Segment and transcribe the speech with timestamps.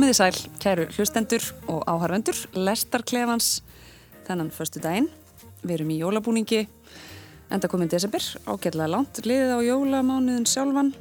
[0.00, 3.58] Komiði sæl, kæru hlustendur og áharvendur, lestarklefans
[4.24, 5.10] þennan förstu daginn.
[5.60, 6.60] Við erum í jólabúningi,
[7.52, 10.94] enda komin desember, ágætlega langt, liðið á jólamánuðin sjálfan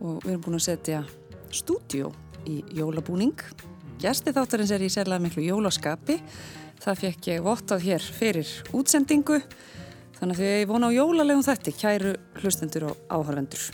[0.00, 1.04] og við erum búin að setja
[1.54, 2.10] stúdjó
[2.50, 3.38] í jólabúning.
[4.02, 6.18] Gæsti þáttarins er í sérlega miklu jólaskapi,
[6.82, 9.38] það fekk ég vottað hér fyrir útsendingu,
[10.18, 13.70] þannig að því ég vona á jólalegum þætti, kæru hlustendur og áharvendur.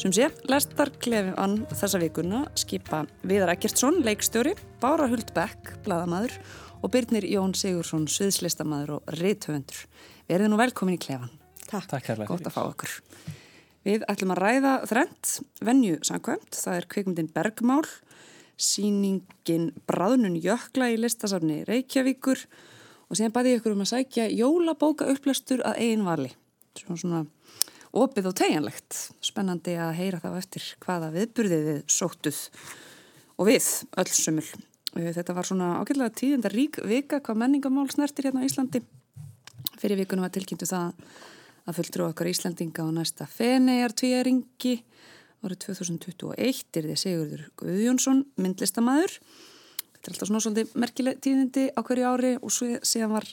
[0.00, 6.38] Sem sé, lestar klefum ann þessa vikuna skipa Viðar Ekkertsson, leikstjóri, Bára Huld Beck, bladamæður
[6.80, 9.82] og Byrnir Jón Sigursson, sviðslistamæður og rithöfundur.
[10.24, 11.28] Verðið nú velkomin í klefan.
[11.66, 11.90] Takk.
[11.90, 12.30] Takk hérlega.
[12.30, 12.94] Gótt að fá okkur.
[13.84, 15.34] Við ætlum að ræða þrent,
[15.68, 17.84] venju samkvæmt, það er kveikmyndin Bergmál,
[18.56, 22.46] síningin Bráðnun Jökla í listasafni Reykjavíkur
[23.04, 26.32] og síðan bæði ég ykkur um að sækja jólabóka upplöstur að eigin vali.
[26.80, 27.26] Svona svona
[27.96, 28.98] opið og tegjanlegt.
[29.24, 32.40] Spennandi að heyra þá eftir hvaða viðburðið við sóttuð
[33.40, 33.68] og við
[34.02, 34.46] öll sumul.
[34.90, 38.82] Þetta var svona ágjörlega tíðenda rík vika hvað menningamál snertir hérna á Íslandi.
[39.80, 40.92] Fyrir vikunum var tilkynntu það
[41.68, 44.80] að fulltrú okkar Íslandinga á næsta Fenejar tvíaringi
[45.44, 49.14] árið 2021 er því Sigurður Guðjónsson, myndlistamæður.
[49.94, 53.28] Þetta er alltaf svona svolítið merkileg tíðindi á hverju ári og síðan var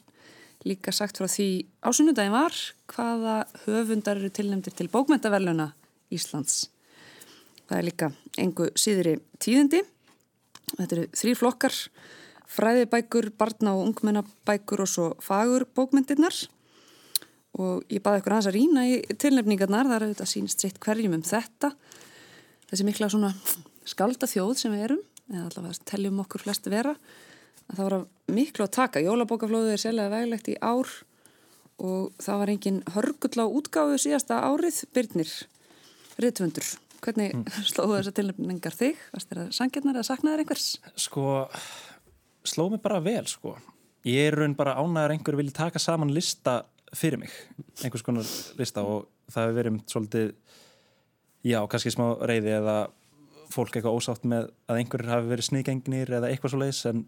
[0.68, 1.50] líka sagt frá því
[1.84, 2.56] á sunnudagin var
[2.92, 5.72] hvaða höfundar eru tilnæmdir til bókmentaverluna
[6.14, 6.68] Íslands.
[7.68, 8.10] Það er líka
[8.40, 9.82] engu síðri tíðindi.
[10.78, 11.76] Þetta eru þrý flokkar,
[12.52, 16.46] fræðibækur, barna og ungmennabækur og svo fagur bókmentirnar
[17.58, 21.16] og ég baði ykkur aðeins að rýna í tilnefningarnar, það er auðvitað sínist sitt hverjum
[21.18, 21.72] um þetta.
[22.70, 23.32] Þessi mikla svona
[23.88, 26.94] skalda þjóð sem við erum, eða allavega teljum okkur flesti vera
[27.68, 27.96] að það var
[28.38, 29.04] miklu að taka.
[29.04, 30.92] Jólabókaflóðu er sérlega veglegt í ár
[31.78, 34.82] og það var engin hörgull á útgáðu síðasta árið.
[34.96, 35.34] Byrnir,
[36.22, 36.70] Ritvöndur,
[37.06, 37.46] hvernig mm.
[37.72, 39.04] slóðu þessar tilnefningar þig?
[39.14, 40.70] Varst þér að sangjarnar eða saknaður einhvers?
[40.98, 41.28] Sko,
[42.48, 43.58] slóðu mig bara vel, sko.
[44.08, 46.62] Ég er raun bara ánæður einhver vilji taka saman lista
[46.96, 47.34] fyrir mig,
[47.84, 50.30] einhvers konar lista og það hefur verið svolítið,
[51.44, 52.78] já, kannski smá reyði eða
[53.52, 57.04] fólk eitthvað ósátt með að einhverjir hafi verið snígengnir eða eitthvað svo leiðis en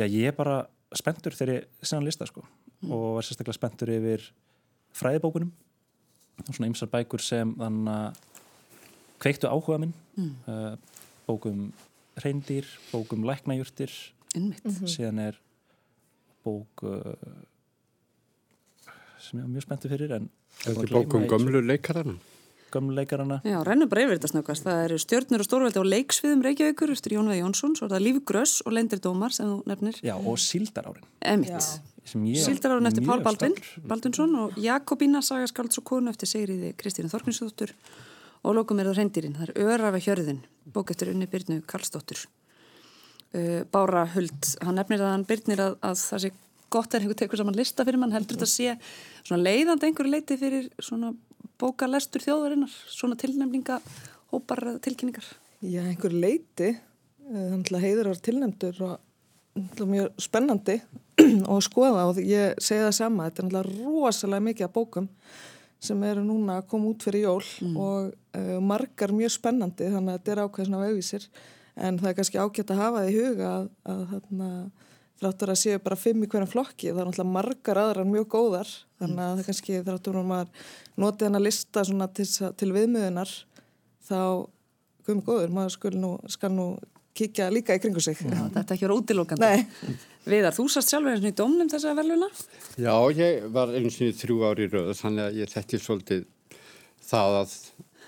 [0.00, 0.62] Já, ég er bara
[0.96, 2.92] spenntur þegar ég sé hann lista sko mm.
[2.94, 4.24] og var sérstaklega spenntur yfir
[4.96, 5.50] fræðibókunum
[6.40, 8.22] og svona ymsar bækur sem þannig að
[9.20, 10.32] kveiktu áhuga minn mm.
[10.48, 11.68] uh, bókum
[12.24, 13.92] reyndýr, bókum læknajurtir
[14.34, 14.88] mm -hmm.
[14.88, 15.40] síðan er
[16.44, 17.14] bók uh,
[19.20, 22.18] sem ég var mjög spenntur fyrir en Þetta er bókum gömlu leikarann
[22.72, 23.40] gömleikarana.
[23.46, 24.66] Já, rennum bara yfir þetta snöggast.
[24.66, 28.04] Það eru stjórnur og stórveldi á leiksviðum Reykjavíkur eftir Jón Veði Jónsson, svo er það
[28.06, 30.00] Lífgröss og Lendir Dómar sem þú nefnir.
[30.06, 31.06] Já, og Sildarárin.
[31.20, 31.70] Emitt.
[32.10, 37.74] Sildarárin eftir Pál Baldvin, Baldunsson og Jakobína Sagaskalds og konu eftir Sigriði Kristínu Þorkninsdóttur
[38.42, 39.36] og lókum er það Rendýrin.
[39.36, 42.24] Það er Örafa Hjörðin, bók eftir Unni Byrnu Karlsdóttur.
[43.30, 46.30] Uh, Bára Huld, hann nefnir að hann byrnir að, að það sé
[46.70, 48.74] gott er einhver tekur saman lista fyrir mann heldur þetta að sé
[49.26, 51.12] svona leiðandi einhverju leiti fyrir svona
[51.60, 53.80] bókalestur þjóðarinnar, svona tilnefninga
[54.32, 55.26] hópar tilkynningar?
[55.60, 56.74] Já, einhver leiti
[57.30, 60.78] að heiður var tilnefndur og mjög spennandi
[61.52, 65.08] og skoða og ég segi það sama þetta er rosalega mikið að bókum
[65.80, 67.76] sem eru núna að koma út fyrir jól mm.
[67.80, 71.26] og uh, margar mjög spennandi þannig að þetta er ákveðsna vegvísir
[71.80, 74.50] en það er kannski ágætt að hafa það í huga að, að þarna
[75.20, 78.70] þráttur að séu bara fimm í hverjum flokki það er náttúrulega margar aðrar mjög góðar.
[79.00, 80.70] Þannig að það kannski þráttur að maður
[81.04, 82.28] noti hann að lista til,
[82.60, 83.34] til viðmiðunar
[84.08, 84.22] þá
[85.06, 86.70] komið góður, maður nú, skal nú
[87.16, 88.18] kíkja líka í kringu sig.
[88.22, 89.98] Já, Þetta ekki verið útilókandi
[90.30, 92.28] Viðar, þú sast sjálfur eins og í domnum þessa veluna?
[92.76, 96.26] Já, ég var eins og í þrjú ári rauð þannig að ég þetti svolítið
[97.10, 97.54] það að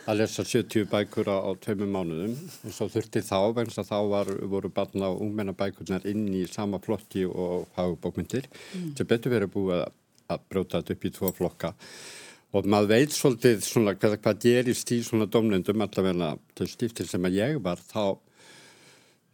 [0.08, 2.34] að lesa 70 bækur á, á tveimum mánuðum.
[2.66, 7.24] Og svo þurfti þá, vegna þá var, voru barna og ungmennabækurnar inn í sama flokki
[7.28, 8.90] og fagbókmyndir mm.
[8.98, 9.94] sem betur verið búið að,
[10.34, 11.72] að bróta þetta upp í tvo flokka.
[12.52, 17.30] Og maður veit svolítið svona hvað, hvað gerist í svona domnendum allavega til stíftil sem
[17.30, 18.18] að ég var þá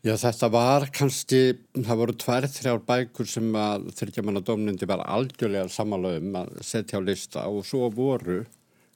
[0.06, 1.38] Já, þetta var kannski,
[1.74, 6.52] það voru tvær, þrjár bækur sem að þryggja manna domnendi var algjörlega samanlega um að
[6.62, 7.42] setja á lista.
[7.50, 8.44] Og svo voru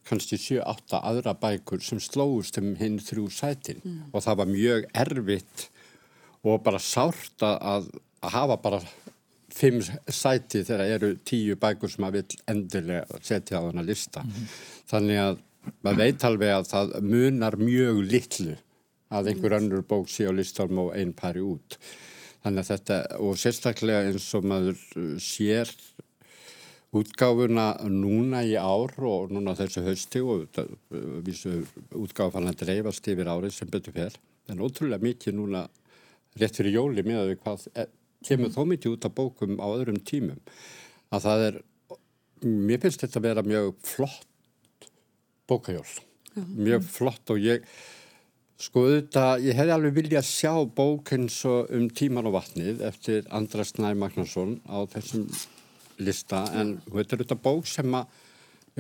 [0.09, 4.01] kannski 7-8 aðra bækur sem slóðust um hinn þrjú sætin mm.
[4.13, 5.69] og það var mjög erfitt
[6.43, 7.87] og bara sárt að,
[8.23, 8.83] að hafa bara
[9.53, 14.25] fimm sæti þegar eru tíu bækur sem maður vil endilega setja á þennan lista.
[14.25, 14.53] Mm.
[14.91, 15.43] Þannig að
[15.85, 18.57] maður veit alveg að það munar mjög litlu
[19.13, 21.77] að einhver önnur bók sé á listan og einn pari út.
[22.43, 24.81] Þannig að þetta, og sérstaklega eins og maður
[25.23, 25.71] sér
[26.93, 30.59] útgáfuna núna í ár og núna þessu hösti og
[31.25, 31.63] vísu
[31.97, 34.19] útgáfan að dreifast yfir árið sem betur fer.
[34.53, 35.65] En ótrúlega mikið núna
[36.37, 37.65] rétt fyrir jóli með að við hvað
[38.29, 40.43] kemur þó mikið út af bókum á öðrum tímum.
[41.13, 41.59] Að það er,
[42.45, 44.29] mér finnst þetta að vera mjög flott
[45.49, 45.89] bókajól,
[46.37, 47.65] mjög flott og ég,
[48.61, 53.27] sko auðvitað, ég hefði alveg viljað sjá bók eins og um tíman og vatnið eftir
[53.33, 55.27] Andras Næ Magnarsson á þessum
[56.07, 58.21] lista en þetta er auðvitað bók sem að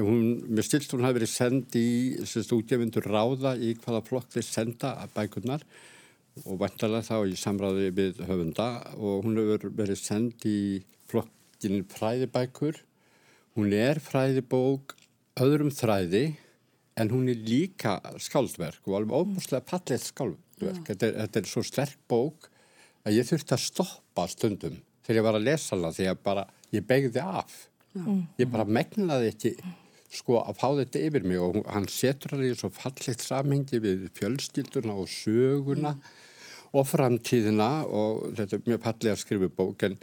[0.01, 1.89] hún, mér stilst hún hafi verið send í,
[2.23, 5.67] útgefundur ráða í hvaða flokk þeir senda að bækurnar
[6.47, 10.81] og vantarlega þá í samráði við höfunda og hún hefur verið send í
[11.11, 12.79] flokkinu fræðibækur.
[13.59, 14.97] Hún er fræðibók
[15.43, 16.25] öðrum þræði
[17.01, 20.87] en hún er líka skáldverk og alveg óbúslega pallið skáldverk.
[20.89, 22.49] Þetta er, þetta er svo sterk bók
[23.05, 26.47] að ég þurfti að stoppa stundum þegar ég var að lesa hana því að bara
[26.73, 27.69] ég begði af.
[28.41, 29.53] Ég bara megnaði ekki
[30.13, 34.09] sko að fá þetta yfir mig og hann setur hann í svo fallitt samhengi við
[34.17, 36.11] fjölskylduna og söguna mm.
[36.77, 39.97] og framtíðina og þetta er mjög pallið að skrifa bók en,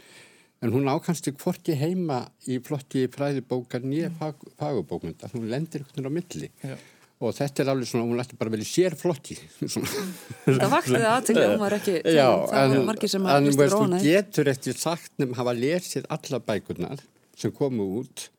[0.62, 6.10] en hún ákannst ekki hvorki heima í flotti fræðibókan nýja fag, fagubókmynda, hún lendir veginn
[6.10, 6.74] á milli Já.
[7.20, 11.62] Og þetta er alveg svona, hún lætti bara vel í sér flotti Það aðtönglega, hún
[11.62, 15.36] var ekki Já, það en, margir sem að en, veist, þú getur eftir sagt nefn
[15.38, 17.02] hafa lesið alla bækurnar
[17.40, 18.30] sem komu út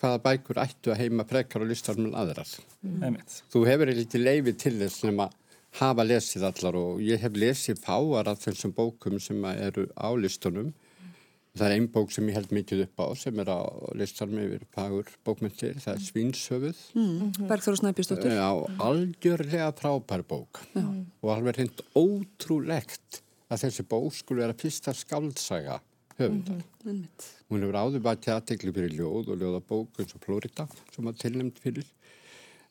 [0.00, 2.48] hvaða bækur ættu að heima prekar og listar með aðrar.
[2.84, 3.16] Mm.
[3.52, 5.36] Þú hefur eitthvað leiði til þess sem að
[5.80, 10.72] hafa lesið allar og ég hef lesið fáar af þessum bókum sem eru á listunum.
[11.56, 11.60] Mm.
[11.62, 13.60] Það er einn bók sem ég held mikið upp á sem er á
[13.96, 16.82] listarmi yfir pagur bókmyndir, það er Svínsöfuð.
[16.92, 17.30] Mm.
[17.48, 18.34] Bergþóru Snæbjörnsdóttur.
[18.36, 18.50] Já,
[18.84, 25.80] algjörlega frábær bók og alveg hreint ótrúlegt að þessi bók skulle vera fyrsta skaldsaga
[26.18, 26.60] höfundar.
[26.84, 27.08] Mm -hmm.
[27.48, 31.58] Hún hefur áður bara tjátegli fyrir ljóð og ljóðabók eins og Florida sem var tilnæmt
[31.58, 31.86] fyrir.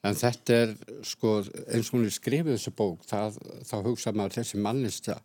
[0.03, 1.41] En þetta er sko
[1.73, 5.21] eins og hún er skrifið þessu bók það, þá hugsa maður þessi mannistja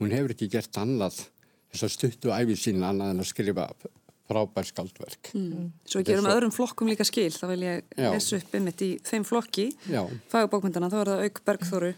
[0.00, 1.26] hún hefur ekki gert annað
[1.72, 3.68] þess að stuttu æfið sín annað en að skrifa
[4.26, 5.30] frábær skaldverk.
[5.38, 5.70] Mm.
[5.86, 9.26] Svo við gerum öðrum flokkum líka skil, þá vil ég lesa upp einmitt í þeim
[9.26, 9.68] flokki
[10.32, 11.94] fagbókmyndana, þá er það Auk Bergþóru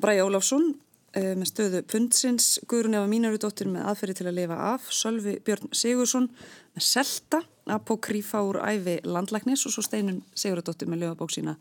[0.00, 0.72] Bræði Ólafsson
[1.10, 5.72] Eh, með stöðu pundsins, Guðrun Efa Mínarudóttir með aðferði til að lifa af, Sölvi Björn
[5.74, 6.28] Sigursson
[6.76, 11.56] með Selta, Apokrífa úr æfi landlæknis og svo Steinun Sigurudóttir með lögabók sína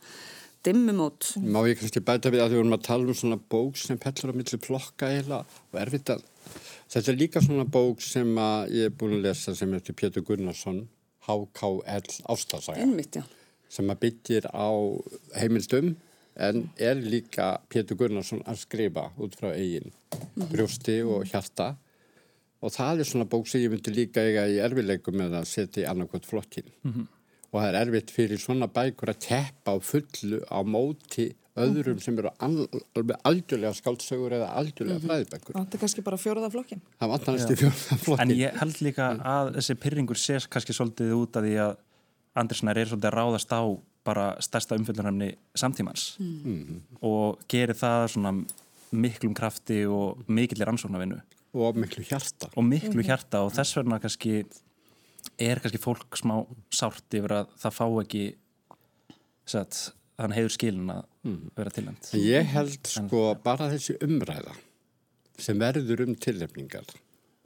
[0.62, 1.32] Dimmumót.
[1.42, 4.36] Má ég kannski bæta við að við vorum að tala um svona bók sem pellur
[4.36, 6.28] á milli flokka eila og erfitt að
[6.90, 8.30] þetta er líka svona bók sem
[8.74, 10.88] ég er búin að lesa sem er til Pétur Gunnarsson
[11.28, 13.26] HKL Ástasaga
[13.70, 14.70] sem að byggir á
[15.38, 15.94] heimildum
[16.40, 19.92] en er líka Pétur Gunnarsson að skrifa út frá eigin
[20.50, 21.74] brjósti og hjarta.
[22.64, 25.84] Og það er svona bók sem ég myndi líka eiga í erfileikum með að setja
[25.86, 27.06] í annarkot flokkin mm -hmm.
[27.52, 31.98] og það er erfitt fyrir svona bækur að teppa á fullu á móti öðrum mm
[31.98, 32.04] -hmm.
[32.04, 35.10] sem eru alveg algjörlega skáldsögur eða algjörlega mm -hmm.
[35.10, 35.54] fræðibækur.
[35.54, 39.06] Það er kannski bara fjóruða flokkin Það vantar næstu fjóruða flokkin En ég held líka
[39.18, 41.76] að þessi pyrringur sést kannski svolítið út af því að
[42.36, 43.62] Andersson er svolítið að ráðast á
[44.04, 46.18] bara stærsta umfjöldunaröfni samtímans.
[46.20, 46.82] Mm.
[47.02, 48.46] og gerir það svona
[48.92, 51.22] miklum krafti og mikillir ansóknarvinnu
[51.54, 52.50] og miklu hjarta.
[52.56, 54.44] Og miklu hjarta og þess vegna kannski
[55.40, 56.36] er kannski fólk smá
[56.74, 58.24] sárt yfir að það fá ekki
[59.50, 59.80] sett,
[60.20, 61.42] þann heiður skilin að mm.
[61.58, 64.56] vera tilnæmt Ég held sko en, bara þessi umræða
[65.40, 66.96] sem verður um tilnæmningar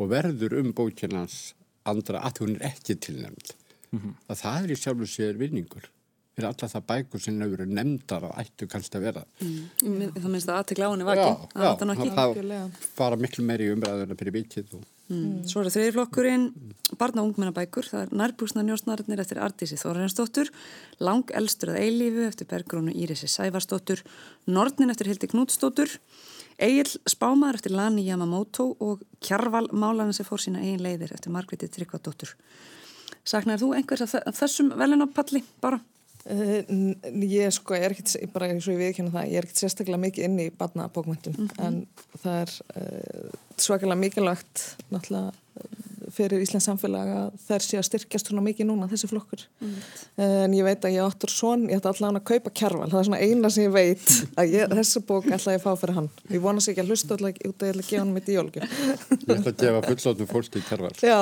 [0.02, 1.54] og verður um bókinans
[1.90, 3.54] andra að hún er ekki tilnæmt
[3.92, 4.16] mm -hmm.
[4.30, 5.90] að það er í sjálfu sér vinningur
[6.34, 10.14] fyrir alla það bækur sem hefur verið nefndar og ættu kannski að vera mm.
[10.18, 14.38] Það minnst að aðtegla á henni vaki Já, já það fara miklu meiri umræðuna fyrir
[14.40, 14.88] vikið og...
[15.14, 15.48] mm.
[15.50, 16.48] Svo er það þriðiflokkurinn
[17.00, 20.52] barna og ungmennabækur, það er nærbúsna njósnarnir eftir Ardísi Þorrensdóttur
[21.04, 24.04] Lang elstur að eilífu eftir Bergrónu Írisi Sævarsdóttur
[24.46, 25.90] Nordnin eftir Hildi Knútsdóttur
[26.62, 31.72] Egil Spámaður eftir Lani Yamamoto og Kjarval Málanin sem fór sína eigin leiðir eftir Margréti
[31.72, 32.36] Tryggvadóttur
[33.24, 35.80] Saknar þú einhvers af þessum velunapalli bara?
[36.24, 39.60] Uh, ég sko, ég er ekkert, bara eins og ég viðkynna það, ég er ekkert
[39.60, 41.66] sérstaklega mikið inn í barnabókmyndum mm -hmm.
[41.66, 45.34] en það er uh, svakalega mikilvægt náttúrulega
[46.14, 49.44] fyrir Íslands samfélag að þær sé að styrkjast svona mikið núna, þessi flokkur.
[49.64, 49.78] Mm.
[50.26, 53.08] En ég veit að ég áttur svon, ég ætti allavega að kaupa kjærval, það er
[53.10, 54.08] svona eina sem ég veit
[54.40, 56.10] að ég, þessa bók ætla ég að fá fyrir hann.
[56.30, 58.38] Ég vona sér ekki að hlusta út að ég ætla að gefa hann mitt í
[58.38, 58.68] jólgjum.
[59.24, 60.94] Ég ætla að gefa fullsóttum fólki kjærval.
[61.02, 61.18] Já,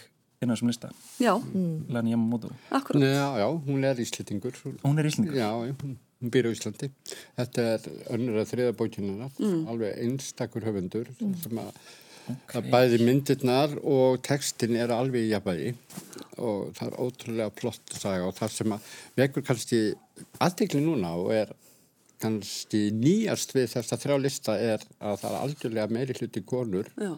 [0.40, 0.48] það mitt.
[0.48, 1.32] Já, Já, gaman að heyra að þessi erlend þýðing inn á þessum lista, já
[1.94, 2.52] Lani Yamamoto.
[2.96, 4.60] Já, já, hún er íslitingur.
[4.82, 5.36] Hún er íslendingur.
[5.36, 5.74] Já, já,
[6.20, 6.90] hún býr á Íslandi.
[7.36, 9.30] Þetta er önnur að þriða bókinina,
[9.68, 11.74] alveg einstakur höfundur sem að
[12.54, 15.72] að bæði myndirnar og textin er alveg í jafnvægi
[16.38, 19.80] og það er ótrúlega flott saga og það sem að vekur kannski
[20.38, 21.50] aðtekli núna og er
[22.20, 26.90] kannski nýjast við þess að þrjá lista er að það er algjörlega meiri hluti konur
[27.00, 27.16] Já.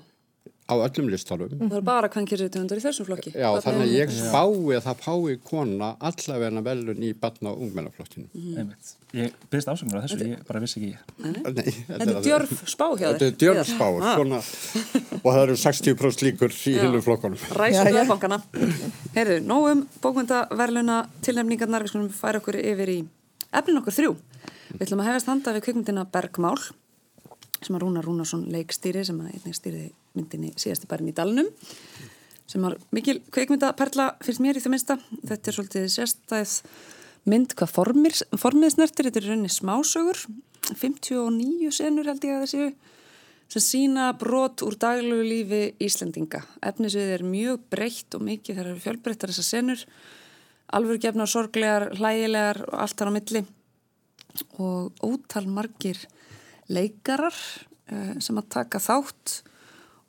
[0.70, 1.52] Á öllum listarum.
[1.58, 3.32] Það er bara kvænkirriðtöndar í þessum flokki.
[3.34, 8.28] Já, þannig að ég spái að það fái kona allavegna velun í batna og ungmennaflokkinu.
[8.32, 8.92] Einmitt.
[9.12, 11.00] Ég byrðist ásökunar á þessu, ég bara vissi ekki ég.
[11.20, 13.16] Nei, Þetta er djörf spá hjá þér.
[13.18, 14.42] Þetta er djörfspá svona,
[15.18, 17.46] og það eru 60% líkur í hinnum flokkonum.
[17.58, 17.96] Ræsum já.
[17.98, 18.38] veðbankana.
[19.16, 23.00] Heyrðu, nógum bókmyndaverluna tilnefningarnar, við skulum færa okkur yfir í
[23.52, 24.14] efnin okkur þrjú.
[24.72, 26.56] Við ætlum að hefast handa við kvikmyndina Bergmál
[27.62, 31.48] sem að Rúnar Rúnarsson leikstýri sem að einnig stýriði myndinni síðasti bærin í Dalnum
[32.52, 34.96] sem var mikil kvikmyndaperla fyrst mér í það minnsta.
[35.28, 36.56] Þetta er svolítið sérstæð
[37.32, 40.24] mynd hvað formir, formið snertir, þetta er rauninni smásögur.
[40.78, 42.72] 59 senur held ég að það séu
[43.52, 46.40] sem sína brot úr daglegu lífi Íslendinga.
[46.64, 49.82] Efnisvið er mjög breytt og mikið þegar eru fjölbreyttar þessar senur,
[50.72, 53.42] alveg gefnar sorglegar, hlægilegar og allt þar á milli.
[54.56, 56.00] Og ótal margir
[56.72, 59.42] leikarar uh, sem að taka þátt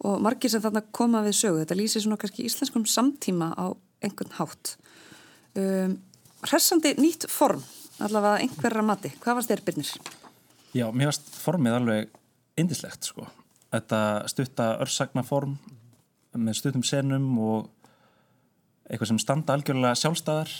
[0.03, 1.61] og margir sem þarna koma við sögu.
[1.63, 3.71] Þetta lýsir svona kannski íslenskum samtíma á
[4.03, 4.75] einhvern hátt.
[5.55, 5.95] Um,
[6.43, 7.63] hressandi nýtt form,
[8.03, 9.13] allavega einhverra mati.
[9.23, 9.93] Hvað varst þér, Birnir?
[10.73, 12.11] Já, mér varst formið alveg
[12.59, 13.29] indislegt, sko.
[13.73, 15.55] Þetta stutta örsagnaform
[16.33, 17.69] með stuttum senum og
[18.89, 20.51] eitthvað sem standa algjörlega sjálfstæðar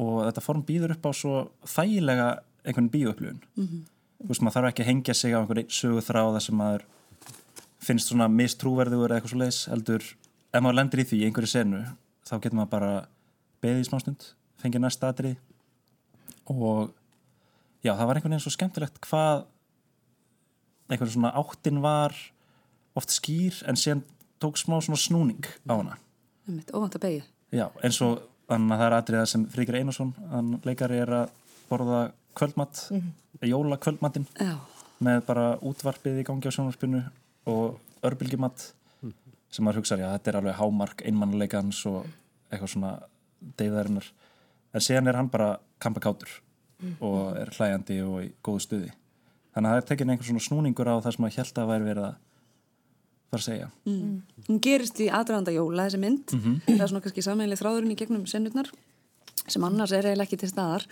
[0.00, 1.34] og þetta form býður upp á svo
[1.68, 2.30] þægilega
[2.64, 3.42] einhvern bíuupplifun.
[3.56, 3.82] Mm -hmm.
[4.20, 6.84] Þú veist, maður þarf ekki að hengja sig á einhvern sögu þráða sem maður
[7.80, 10.04] finnst svona mistrúverður eða eitthvað svo leiðis, heldur
[10.50, 11.80] ef maður lendir í því í einhverju senu,
[12.26, 12.90] þá getur maður bara
[13.64, 14.26] beðið í smástund,
[14.60, 15.36] fengið næsta atrið
[16.50, 16.90] og
[17.84, 19.44] já, það var einhvern veginn svo skemmtilegt hvað
[20.90, 22.16] einhvern svona áttin var
[22.98, 24.02] oft skýr en síðan
[24.42, 25.98] tók smá svona snúning á hana
[26.74, 27.24] Óvant að beigja.
[27.54, 31.32] já, eins og þannig að það er atriða sem Fríkir Einarsson, hann leikari er að
[31.70, 32.00] borða
[32.34, 33.48] kvöldmatt mm -hmm.
[33.48, 34.26] jóla kvöldmattin
[35.00, 37.04] með bara útvarpið í gangi á sjónvarpinu
[37.48, 38.72] og örbylgjumatt
[39.50, 42.04] sem maður hugsaður, já, þetta er alveg hámark einmannleikans og
[42.50, 42.92] eitthvað svona
[43.58, 44.06] deyðarinnar,
[44.74, 45.50] en síðan er hann bara
[45.82, 46.30] kampakátur
[47.02, 48.90] og er hlæjandi og í góðu stuði.
[49.50, 51.88] Þannig að það er tekin einhver svona snúningur á það sem að held að væri
[51.88, 52.14] verið að
[53.30, 53.70] fara að segja.
[54.46, 56.34] Hún gerist í aðdraganda jóla þessi mynd.
[56.66, 58.70] Það er svona kannski sammeðinlega þráðurinn í gegnum sennurnar
[59.50, 60.86] sem annars er eiginlega ekki til staðar.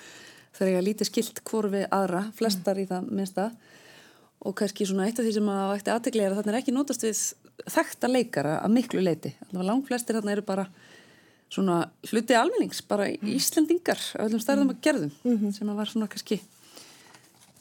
[0.53, 3.51] Það er eiginlega lítið skilt hvort við aðra, flestar í það minnsta.
[4.47, 6.75] Og kannski svona eitt af því sem að vækti aðtegli er að þarna er ekki
[6.75, 7.23] nótast við
[7.75, 9.33] þekta leikara að miklu leiti.
[9.49, 10.69] Allavega langt flestir þarna eru bara
[11.49, 11.79] svona
[12.11, 15.13] hluti almennings, bara Íslendingar af öllum stærðum og gerðum
[15.57, 16.39] sem að var svona kannski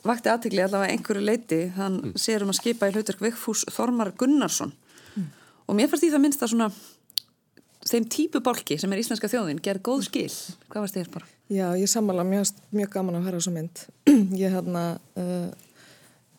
[0.07, 2.17] vakti aðtegli allavega einhverju leiti þann mm.
[2.19, 4.75] sér um að skipa í hlutverk Vigfús Þormar Gunnarsson
[5.67, 6.69] og mér fannst því það minnst að svona
[7.88, 10.29] þeim típu bálki sem er íslenska þjóðin gerð góð skil,
[10.67, 11.29] hvað varst þér bara?
[11.48, 13.84] Já, ég sammála mjög, mjög gaman að höra þessu mynd.
[14.41, 14.81] Ég hérna
[15.15, 15.46] uh,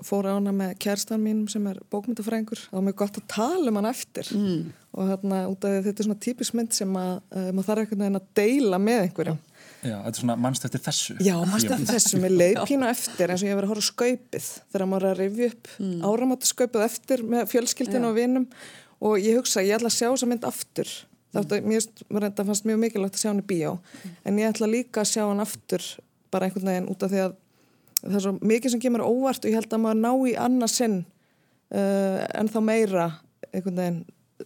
[0.04, 3.80] fór á hana með kærstan mín sem er bókmyndafræðingur og mjög gott að tala um
[3.80, 4.30] hann eftir.
[4.34, 4.68] Mm.
[4.98, 7.66] og hérna út af því að þetta er svona típisk mynd sem að uh, maður
[7.68, 9.40] þarf einhvern veginn að deila með einhverjum.
[9.78, 11.16] Já, þetta er svona mannst eftir þessu?
[11.22, 13.86] Já, mannst eftir þessu, með leið pínu eftir eins og ég hef verið að horfa
[13.86, 16.00] á skaupið þegar maður er að rifja upp mm.
[16.08, 18.48] áramáttu skaupið eftir með fjölskyldinu og vinum.
[18.98, 20.94] Og ég hugsa, ég ætla að sjá þessa mynd aftur.
[21.36, 21.86] Þetta, mér
[22.24, 23.76] reynda fannst mjög mikilvægt að sjá hann í bíó.
[24.26, 25.84] En ég ætla líka að sjá hann aftur
[26.32, 27.36] bara einhvern veginn út af því að
[28.02, 31.00] það er svo mikið sem kemur óvart og ég held að maður ná í annarsinn
[31.02, 33.10] uh, en þá meira
[33.52, 34.00] einhvern veginn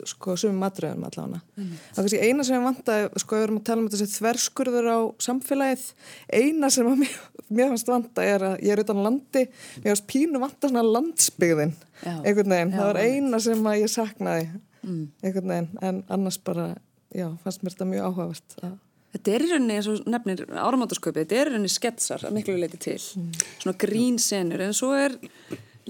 [0.09, 1.73] sko sumum matriðum allavega mm.
[1.93, 4.09] það er kannski eina sem ég vant að sko við erum að tala um þessi
[4.15, 5.85] þverskurður á samfélagið
[6.33, 7.17] eina sem mér,
[7.53, 11.75] mér fannst vanta er að ég er utan landi mér fannst pínu vanta svona landsbyggðin
[12.03, 12.15] Já.
[12.15, 14.49] einhvern veginn, Já, það var eina sem að ég saknaði
[14.81, 15.05] mm.
[15.23, 16.71] einhvern veginn, en annars bara
[17.13, 18.79] já, fannst mér þetta mjög áhugavert að
[19.13, 22.57] Þetta er í rauninni, eins og nefnir áramáttasköpið, þetta er í rauninni sketsar að miklu
[22.57, 25.19] leiti til, svona grínsenur, en svo er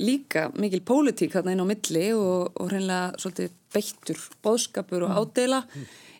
[0.00, 5.62] líka mikil pólitík þarna inn á milli og, og hreinlega svolítið beittur, boðskapur og ádela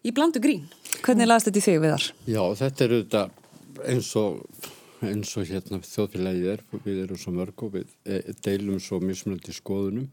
[0.04, 0.68] í blandu grín.
[1.02, 2.06] Hvernig laðast þetta í þig við þar?
[2.28, 3.38] Já, þetta er auðvitað
[3.92, 4.68] eins og,
[5.09, 9.56] eins og hérna þjóðfélagið er, við erum svo mörg og við eh, deilum svo mismunandi
[9.56, 10.11] skoðunum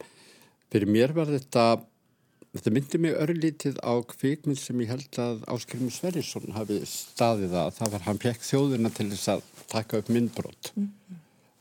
[0.69, 1.65] fyrir mér var þetta
[2.59, 7.71] þetta myndi mig örlítið á kvikmynd sem ég held að Áskrimur Sverrisson hafi staðið að.
[7.77, 10.71] Það var hann pekk þjóðuna til þess að taka upp myndbrot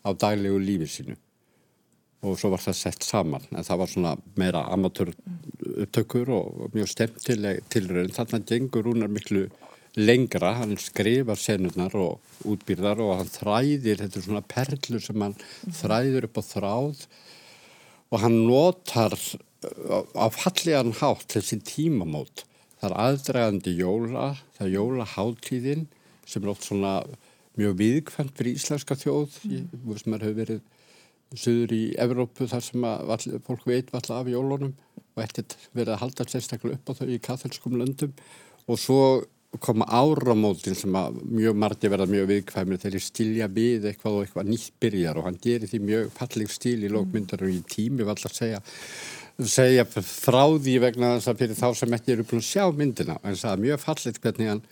[0.02, 1.17] á daglegu lífi sínu.
[2.26, 3.47] Og svo var það sett saman.
[3.55, 5.12] En það var svona meira amatör
[5.85, 9.47] upptökur og mjög stemtileg tilröðin þarna gengur húnar miklu
[9.99, 14.02] lengra, hann skrifar senurnar og útbyrðar og hann þræðir.
[14.02, 15.38] Þetta er svona perlur sem hann
[15.78, 17.05] þræðir upp á þráð.
[18.09, 19.14] Og hann notar
[19.62, 22.45] á fallegan hátt þessi tímamót
[22.79, 25.87] það er aðdragandi jóla það er jólaháttíðin
[26.29, 26.93] sem er oft svona
[27.59, 29.97] mjög viðkvæmt fyrir íslenska þjóð mm.
[29.99, 30.61] sem er hefur verið
[31.37, 34.77] söður í Evrópu þar sem að fólk veit valla af jólunum
[35.19, 38.15] og ekkert verið að halda sérstaklega upp á þau í kathelskum löndum
[38.69, 39.03] og svo
[39.65, 44.50] koma áramótin sem að mjög margi verða mjög viðkvæmur þegar stilja við eitthvað og eitthvað
[44.53, 48.35] nýtt byrjar og hann gerir því mjög falleg stíl í lókmyndar og í tími alltaf
[48.35, 48.61] að segja
[49.47, 53.18] segja frá því vegna þess að fyrir þá sem ekki eru búin að sjá myndina.
[53.23, 54.62] En það er mjög fallet hvernig hann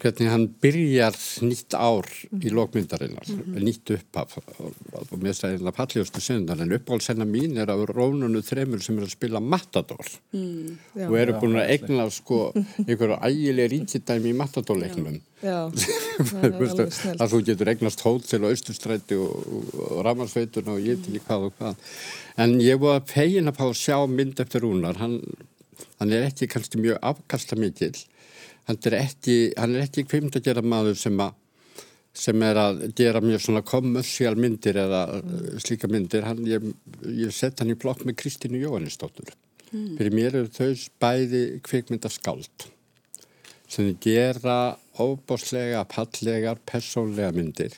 [0.00, 3.64] hvernig hann byrjar nýtt ár í lókmyndarinnar, mm -hmm.
[3.66, 8.82] nýtt uppaf og mér stæði það fallíðustu sundar en uppáhaldsenna mín er af rónunu þremur
[8.82, 10.06] sem eru að spila Matador.
[10.32, 12.52] Mm, já, og eru búin að egna sko
[12.88, 15.20] einhverju ægileg ríkidæmi í Matador-leiknum.
[17.20, 21.22] Að þú getur egnast hótsel og austustræti og, og, og ramarsveitun og ég til í
[21.24, 21.74] hvað og hvað.
[22.36, 25.00] En ég var fegin að fá að sjá mynd eftir rúnar.
[25.00, 25.22] Hann,
[25.98, 27.96] hann er ekki kannski mjög afkasta mikill
[28.70, 29.36] hann er ekki,
[29.82, 31.28] ekki kvimt að gera maður sem, a,
[32.16, 35.46] sem er að gera mjög svona kommersial myndir eða mm.
[35.64, 36.66] slíka myndir hann, ég,
[37.20, 39.32] ég sett hann í blokk með Kristínu Jóhannesdóttur
[39.70, 39.96] mm.
[39.98, 40.70] fyrir mér eru þau
[41.02, 42.70] bæði kvikmyndaskáld
[43.70, 47.76] sem gera óbáslega, pallegar, persónlega myndir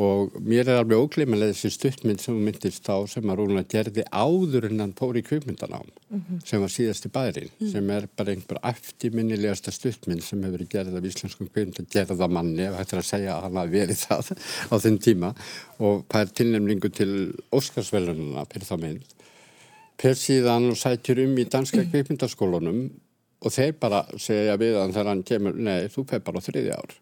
[0.00, 4.70] og mér er alveg óglimalega þessi stuttmynd sem myndist á sem að Rúna gerði áður
[4.70, 6.38] en hann fór í kvipmyndanám mm -hmm.
[6.48, 7.72] sem var síðast í bærin mm -hmm.
[7.72, 12.78] sem er bara einhver eftirminnilegasta stuttmynd sem hefur gerðið af íslenskum kvipmyndan gerða manni ef
[12.78, 14.32] hættir að segja að hann hafi verið það
[14.72, 15.34] á þenn tíma
[15.78, 17.12] og það er tilnefningu til
[17.52, 19.04] Óskarsvelununa fyrir þá mynd
[19.98, 22.90] per síðan og sætjur um í danska kvipmyndaskólunum
[23.42, 27.01] og þeir bara segja við hann þegar hann kemur, nei þú feg bara þriði ár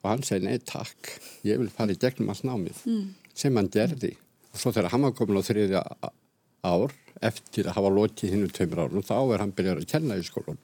[0.00, 1.12] og hann segi nei takk,
[1.46, 2.82] ég vil fara í gegnum hans námið.
[2.88, 3.06] Mm.
[3.40, 4.14] sem hann gerði.
[4.50, 5.84] Og svo þegar hann var komin á þriðja
[6.66, 6.92] ár
[7.24, 10.24] eftir að hafa lokið hinn um tveimur árun þá er hann byrjar að kenna í
[10.24, 10.60] skólun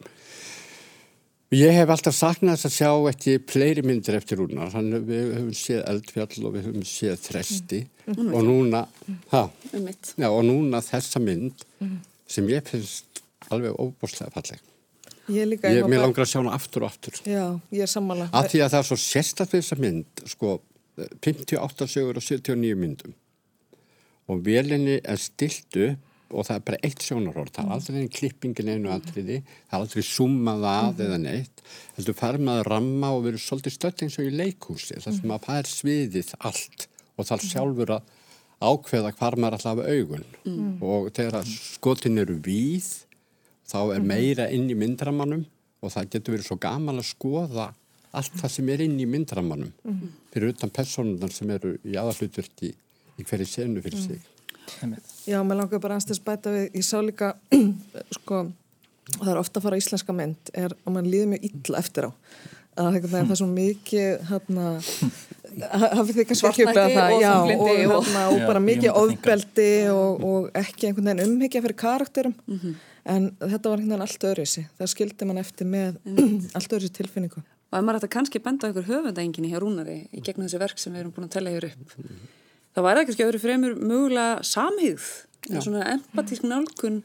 [1.55, 5.29] ég hef alltaf saknað þess að sjá ekki pleiri myndir eftir húnna þannig að við
[5.37, 7.83] höfum séð eldfjall og við höfum séð þresti.
[8.07, 8.31] Mm.
[8.35, 8.83] og núna
[9.33, 9.43] ha,
[9.75, 11.97] já, og núna þessa mynd mm.
[12.31, 14.63] sem ég finnst alveg óbúslega falleg
[15.33, 15.71] Ég líka.
[15.75, 17.21] Ég, mér langar að sjá hana aftur og aftur.
[17.27, 18.29] Já, ég er sammála.
[18.31, 20.57] Af því að það er svo sérstaklega þessa mynd, sko,
[21.27, 23.15] 58 sögur og 79 myndum.
[24.31, 27.51] Og velinni er stilt upp og það er bara eitt sjónarhór.
[27.55, 31.03] Það er aldrei einn klippingin einu aðriði, það er aldrei summað að mm.
[31.07, 31.65] eða neitt.
[32.01, 34.99] Þú fær maður ramma og verður svolítið stöld eins og í leikhúsi.
[35.05, 36.87] Það sem að fær sviðið allt
[37.17, 38.13] og þarf sjálfur að
[38.67, 40.27] ákveða hvar maður alltaf augun.
[40.49, 40.73] Mm.
[40.83, 42.91] Og þegar skotin eru víð
[43.67, 44.09] þá er mhm.
[44.09, 45.45] meira inn í myndramannum
[45.83, 47.71] og það getur verið svo gaman að skoða
[48.17, 50.13] allt það sem er inn í myndramannum mhm.
[50.33, 52.73] fyrir utan personunar sem eru í aðalutverki
[53.17, 54.25] í hverju senu fyrir sig.
[55.27, 57.33] Já, mér langar bara aðstæðs bæta við, ég sá líka
[58.19, 58.43] sko,
[59.15, 62.13] það er ofta að fara íslenska mynd er að mann líður mjög illa eftir á.
[62.77, 64.65] Að það er svo mikið hérna
[65.97, 67.15] hafið þið kannski ekki upplegað það?
[67.23, 71.81] já, og, og, hérna, og bara mikið ofbeldi og, og ekki einhvern veginn umhyggja fyrir
[71.87, 72.37] karakterum.
[72.45, 72.77] Mm -hmm
[73.07, 76.01] en þetta var hérna allt öðruðsi það skildi mann eftir með
[76.57, 77.45] allt öðruðsi tilfinningu.
[77.67, 80.79] Og ef maður ætti að kannski benda ykkur höfundaenginni hjá Rúnari í gegnum þessi verk
[80.79, 81.97] sem við erum búin að tella hér upp
[82.77, 85.07] þá var það kannski öðru fremur mögulega samhýð
[85.55, 87.01] svona empatísk nálkun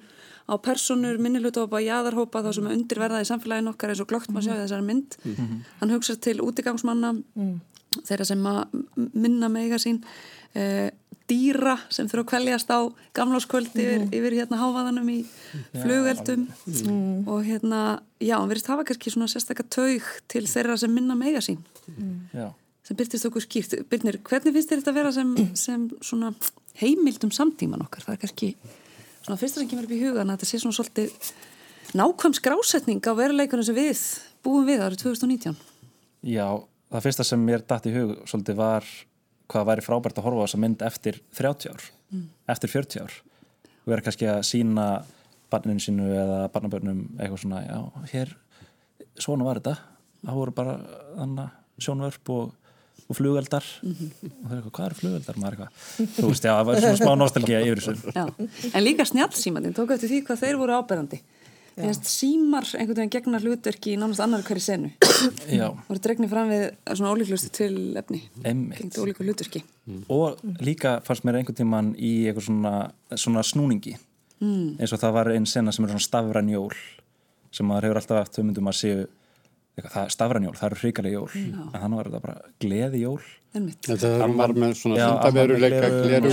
[0.51, 4.49] á personur, minnilutópa, jæðarhópa þá sem er undirverðað í samfélagin okkar eins og glögt maður
[4.49, 5.17] sjá þessari mynd.
[5.23, 5.59] Mm -hmm.
[5.79, 7.53] hann hugsa til útigangsmanna mm.
[8.07, 8.47] þeirra sem
[9.13, 10.01] minna meiga sín.
[10.53, 10.91] Eh,
[11.31, 12.79] dýra sem þurfa að kvæljast á
[13.17, 14.15] gamláskvöldi yfir, mm.
[14.17, 15.19] yfir hérna hávaðanum í
[15.79, 17.29] flugeldum mm.
[17.31, 17.81] og hérna,
[18.19, 21.61] já, hann verist hafa kannski svona sérstaklega taug til þeirra sem minna mega sín
[21.95, 22.51] mm.
[22.87, 23.77] sem byrtist okkur skýrt.
[23.91, 26.33] Byrnir, hvernig finnst þér þetta að vera sem, sem svona
[26.81, 28.05] heimildum samtíman okkar?
[28.07, 28.51] Það er kannski
[29.21, 31.31] svona fyrsta sem kemur upp í hugan að þetta sé svona svolítið
[31.97, 34.01] nákvæm skrásetning á veruleikunum sem við
[34.45, 35.55] búum við árið 2019.
[36.31, 36.47] Já,
[36.91, 38.87] það fyrsta sem mér dætt í hug svolítið var
[39.51, 42.29] hvað væri frábært að horfa á þessa mynd eftir 30 ár, mm.
[42.53, 43.17] eftir 40 ár
[43.81, 44.87] og vera kannski að sína
[45.51, 48.33] barninu sínu eða barnabörnum eitthvað svona, já, hér
[49.19, 49.75] svona var þetta,
[50.23, 50.75] það voru bara
[51.17, 52.53] þannig sjónvörp og,
[53.07, 55.41] og flugeldar og það er eitthvað, hvað eru flugeldar?
[55.41, 58.25] maður er eitthvað, þú veist, já, það var svona smá nostalgía yfir þessu Já.
[58.71, 61.21] En líka snjálfsímandinn, tók eftir því hvað þeir voru áberandi.
[62.05, 64.91] Símar einhvern veginn gegna hlutverki í nánast annar hverju senu.
[65.59, 68.23] já, voru dregnir fram við svona ólíklustu til efni.
[68.43, 69.63] Gengt ólíku hlutverki.
[70.09, 72.73] og líka fannst mér einhvern tíman í eitthvað svona,
[73.15, 73.95] svona snúningi
[74.41, 74.77] mm.
[74.79, 76.75] eins og það var einn sena sem er svona stafræn jól
[77.51, 78.99] sem maður hefur alltaf haft hugmyndum að séu
[79.77, 83.03] eitthvað, það, það eru hrikalega jól en þannig var þetta bara gleði
[83.51, 86.29] Hann var með svona gleraugun gleru.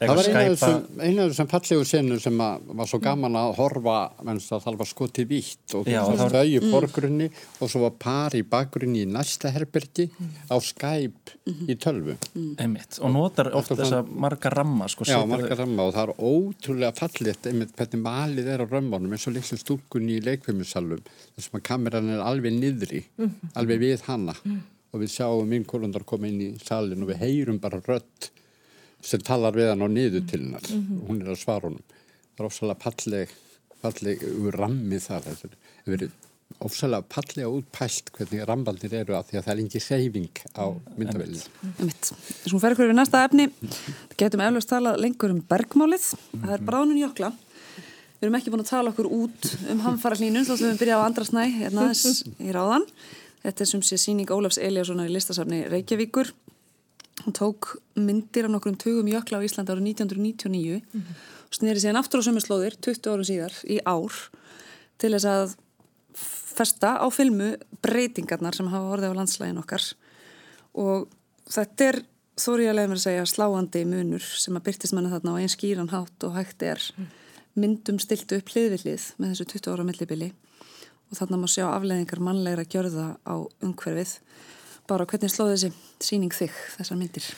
[0.00, 4.48] Það var eina af þessum- fallegu senu sem að, var svo gaman að horfa menns
[4.50, 7.28] að það var skotið vítt og Já, það var þau í forgrunni
[7.60, 10.08] og svo var par í bakgrunni í næsta herbergi
[10.50, 11.36] á Skype
[11.70, 12.16] í tölvu.
[12.58, 16.14] einmitt, og notar oft Alltaf þessa marga ramma sko, Já, marga ramma og það er
[16.18, 21.42] ótrúlega fallit einmitt hvernig malið er á römmunum eins og litlu stúlkunni í leikfimisalum þar
[21.46, 23.04] sem að kameran er alveg niðri
[23.54, 24.34] alveg við hana
[24.96, 28.30] og við sjáum vinkólundar koma inn í salin og við heyrum bara rödd
[29.04, 32.40] sem talar við hann á niður til hennar og hún er að svara honum það
[32.40, 33.34] er ofsalega falleg
[33.82, 34.24] falleg
[34.56, 35.58] rammi þar það er
[35.92, 36.22] verið
[36.66, 40.64] ofsalega fallega útpælt hvernig rambaldir eru að því að það er ekki reyfing á
[40.96, 41.42] myndavillin
[41.76, 42.06] Einmitt.
[42.06, 43.48] Þess að hún fer ykkur við næsta efni.
[44.20, 46.06] Getum eflaust talað lengur um bergmálið.
[46.32, 47.32] Það er bráðnun jökla.
[48.16, 51.04] Við erum ekki búin að tala okkur út um hamfara hlínun þóttum við byrja á
[51.04, 52.86] andra snæ hérna þess í ráðan.
[53.46, 56.32] Þetta er sem sé síning Ólafs Eliassonar í listasafni Reykjavíkur.
[57.22, 60.80] Hún tók myndir af nokkrum tugum jökla á Íslandi árið 1999
[61.46, 64.16] og sneri síðan aftur á sömu slóðir 20 árum síðar í ár
[64.98, 65.54] til þess að
[66.56, 67.52] festa á filmu
[67.86, 69.86] breytingarnar sem hafa orðið á landslægin okkar.
[70.74, 71.06] Og
[71.46, 72.00] þetta er
[72.36, 75.54] þóri að leiða mér að segja sláandi munur sem að byrtist manna þarna á einn
[75.54, 76.82] skýran hátt og hægt er.
[77.54, 80.32] Myndum stiltu upp hlið við hlið með þessu 20 ára millibili
[81.10, 84.18] og þarna má sjá afleiðingar mannlegra gjörða á umhverfið
[84.86, 85.70] bara hvernig slóði þessi
[86.08, 87.30] síning þig þessar myndir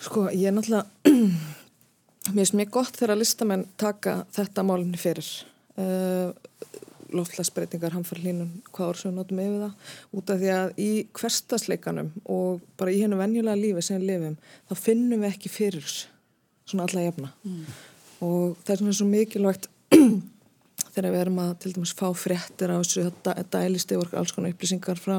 [0.00, 0.86] Sko, ég er náttúrulega,
[2.32, 5.26] mér finnst mjög gott þegar listamenn taka þetta málunni fyrir.
[5.76, 6.32] Uh,
[7.10, 10.90] loftlagsbreytingar, hamfara hlínun, hvað orð sem við notum yfir það, út af því að í
[11.18, 14.36] hverstasleikanum og bara í hennu venjulega lífi sem við lifum,
[14.70, 17.32] þá finnum við ekki fyrir svona alla jafna.
[18.24, 19.68] Og það er svona svo mikilvægt
[21.00, 25.00] þegar við erum að til dæmis fá fréttir af þessu dælisti og alls konar upplýsingar
[25.00, 25.16] frá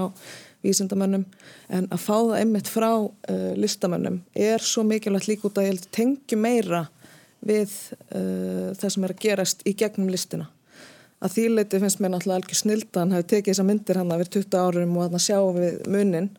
[0.61, 1.25] vísindamönnum
[1.73, 6.37] en að fá það einmitt frá uh, listamönnum er svo mikilvægt líka út að tengju
[6.37, 6.85] meira
[7.41, 7.73] við
[8.13, 10.49] uh, það sem er að gerast í gegnum listina.
[11.21, 14.33] Að því leiti finnst mér náttúrulega algjör snildan hafi tekið þessa myndir hann að vera
[14.37, 16.31] 20 árum og að sjá við munin.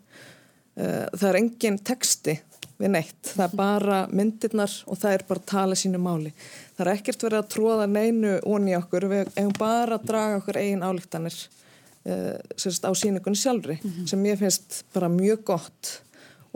[0.78, 2.38] Uh, það er engin texti
[2.82, 3.20] við neitt.
[3.26, 6.32] Það er bara myndirnar og það er bara tala sínu máli.
[6.76, 10.58] Það er ekkert verið að tróða neinu onni okkur, við eigum bara að draga okkur
[10.60, 15.92] eigin álíktanir uh, sérst, á síningunni sjálfri sem ég finnst bara mjög gott.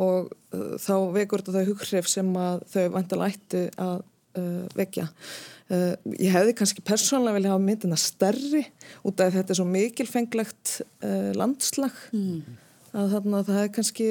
[0.01, 3.99] Og uh, þá vekur þetta þau hughrif sem að þau vantilega ættu að
[4.41, 5.07] uh, vekja.
[5.67, 8.63] Uh, ég hefði kannski persónlega vilja hafa myndina stærri
[9.05, 11.97] út af þetta er svo mikilfenglegt uh, landslag
[12.97, 14.11] að þarna það hefði kannski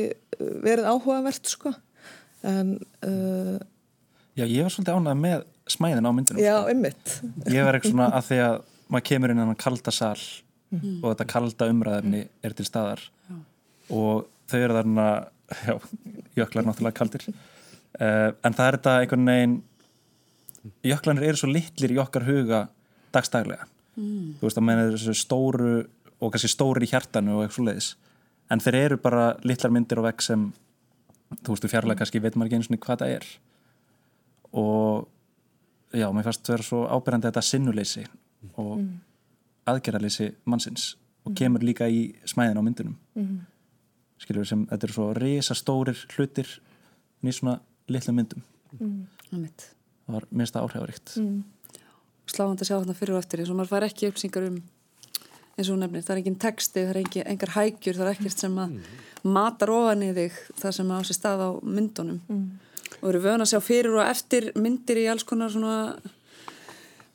[0.65, 1.71] verið áhugavert sko.
[2.45, 2.75] En
[3.07, 3.55] uh,
[4.35, 6.71] Já, ég var svolítið ánægð með smæðin á myndinu já, sko.
[6.73, 7.13] ymmit
[7.51, 10.23] ég var eitthvað svona að því að maður kemur inn í hann kalda sal
[10.75, 13.01] og þetta kalda umræðefni er til staðar
[13.93, 15.07] og þau eru þarna
[15.67, 15.77] já,
[16.35, 17.25] jöklar náttúrulega kaldir.
[17.95, 19.55] Uh, en það er þetta einhvern veginn
[20.85, 22.65] jöklanir eru svo litlir í okkar huga
[23.15, 23.69] dagstaglega.
[23.95, 24.35] Mm.
[24.41, 25.75] þú veist að menn er þessu stóru
[26.19, 27.85] og kannski stóri í hjartanu og eitthvað svo leiðis
[28.51, 30.41] en þeir eru bara litlar myndir og vekk sem
[31.45, 33.29] þú veist, þú fjarlæg kannski veit maður ekki einu svona hvað það er.
[34.55, 35.07] Og
[35.95, 38.05] já, mér fannst vera svo ábyrjandi þetta sinnuleysi
[38.55, 38.91] og mm.
[39.71, 40.93] aðgerðarleysi mannsins
[41.25, 43.39] og kemur líka í smæðin á myndunum mm.
[44.21, 46.51] skilur sem, þetta eru svo risastórir hlutir
[47.25, 47.57] í svona
[47.91, 49.71] litlu myndum Einmitt.
[50.05, 51.41] það var minnst að áhrifaríkt mm.
[52.29, 54.61] sláðandi að sjá þarna fyrir og eftir eins og maður fær ekki upplýsingar um
[55.55, 58.17] eins og hún nefnir, það er engin texti, það er engin, engar hægjur, það er
[58.17, 58.73] ekkert sem að
[59.23, 62.19] matar ofan í þig það sem á sér stað á myndunum
[63.05, 65.75] og eru vöna að sjá fyrir og eftir myndir í alls konar svona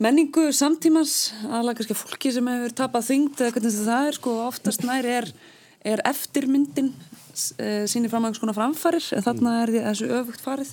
[0.00, 4.86] menningu samtímans aðlega kannski fólki sem hefur tapað þyngd eða hvernig það er, sko, oftast
[4.86, 5.28] nær er,
[5.82, 6.92] er eftir myndin
[7.58, 10.72] e, sínir fram að einhvers konar framfarir en þarna er því þessu öfugt farið.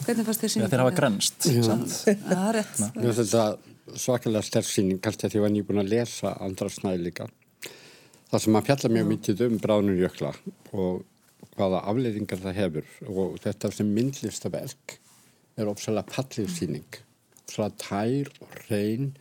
[0.00, 1.96] Hvernig fannst þér Já, sínir þeir hafa grenst samt.
[2.24, 2.84] Það er rétt.
[2.96, 6.72] Mér finnst þetta svakalega sterksýning, kannski að því að ég var nýbúin að lesa andra
[6.72, 7.28] snæði líka.
[8.32, 10.32] Það sem að fjalla mjög mikið um bráðnur jökla
[10.72, 11.04] og
[11.58, 12.90] hvaða afleiðingar það hefur.
[13.10, 14.98] Og þetta sem myndlistaverk
[15.60, 16.98] er ofsalega pallið síning.
[17.44, 19.12] Ofsalega tær og reyn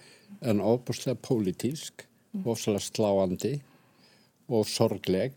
[0.43, 2.05] en ofbúrslega pólitísk,
[2.43, 3.53] ofsalega sláandi
[4.51, 5.35] og sorgleg.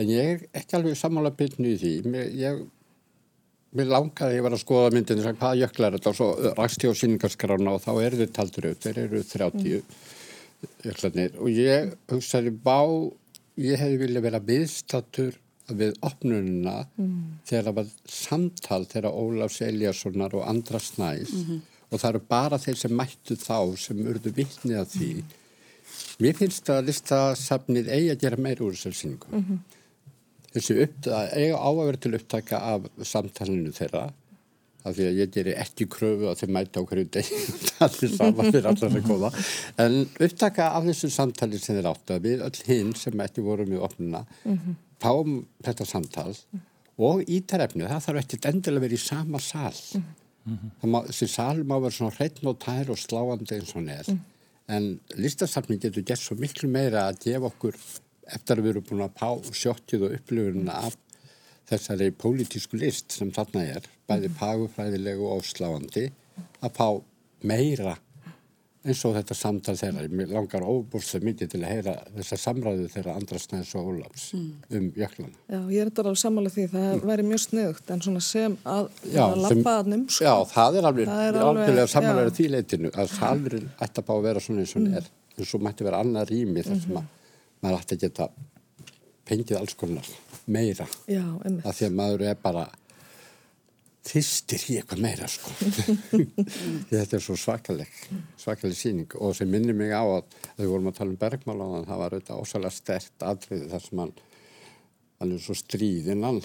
[0.00, 1.92] En ég er ekki alveg sammála byrnu í því.
[2.08, 2.62] Mér, ég,
[3.76, 6.12] mér langaði, ég var að skoða myndinu, sagði, hvaða jökla er þetta?
[6.12, 9.82] Og svo rakst ég á síningarskrána og þá eru þið taldur upp, þeir eru 30
[10.86, 11.36] jöklarnir.
[11.42, 12.80] Og ég hugsaði, bá,
[13.60, 16.86] ég hefði viljað vera viðstattur við opnununa
[17.46, 21.34] þegar það var samtal þegar Ólafs Eliassonar og Andra Snæs
[21.92, 25.12] og það eru bara þeir sem mættu þá sem urðu vittnið að því.
[26.24, 29.60] Mér finnst að listasafnið eigi að gera meira úr þessar síningu.
[30.52, 34.10] Upp, að eiga á að vera til upptaka af samtalinu þeirra
[34.82, 37.28] af því að ég gerir ekki kröfu að þeir mæta á hverju deg
[37.78, 39.30] það er sama fyrir allar að góða
[39.84, 43.66] en upptaka af þessu samtali sem þeir áttu að við öll hinn sem ekki voru
[43.68, 44.24] með opnuna
[45.02, 46.32] fáum þetta samtal
[47.02, 50.02] og ítarefni, það þarf ekki endilega verið í sama sal.
[50.82, 54.10] Má, þessi sal má vera svona hreitn og tær og sláandi eins og hann er.
[54.72, 54.88] En
[55.18, 57.78] listasafning getur gert svo miklu meira að gefa okkur
[58.32, 60.98] eftir að við erum búin að pá sjóttið og upplifurina af
[61.70, 66.08] þessari pólitísku list sem þarna er, bæði pagufræðilegu og sláandi,
[66.62, 66.88] að fá
[67.48, 67.96] meira
[68.82, 70.04] eins og þetta samtal þeirra.
[70.10, 75.38] Mér langar óbúrslega mikið til að heyra þessa samræðu þeirra Andrasnæðs og Ólafs um jöklana.
[75.46, 78.90] Já, ég er þetta alveg sammála því, það væri mjög sniðugt en svona sem að,
[79.06, 80.26] Já, að lappa að numsku.
[80.26, 84.26] Já, það er alveg, Það alveg samanlega því leitinu að salurinn ætti að bá að
[84.26, 85.10] vera svona eins og hann er.
[85.38, 87.06] En svo mætti vera annað rými þar sem að
[87.62, 88.28] maður ætti að geta
[89.30, 90.08] fengið alls konar
[90.50, 90.86] meira.
[91.06, 91.64] Já, einmitt.
[91.64, 92.66] að því að maður er bara
[94.02, 95.52] þýstir í eitthvað meira sko.
[96.90, 97.92] Þetta er svo svakaleg
[98.40, 101.60] svakaleg síning og sem minnir mig á að þegar við vorum að tala um bergmál
[101.62, 104.12] á þann það var auðvitað ósæðlega stert atriði þar sem hann
[105.22, 106.40] hann er svo stríðinn hann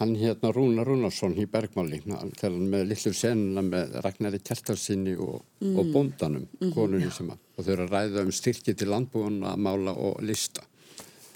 [0.00, 5.12] hann hérna Rúna Rúnarsson í bergmáli hann- þegar hann með lillu senuna með Ragnari Kjartarsinni
[5.22, 9.36] og, og bóndanum konunni sem að og þau eru að ræða um styrki til landbúin
[9.46, 10.64] að mála og lista.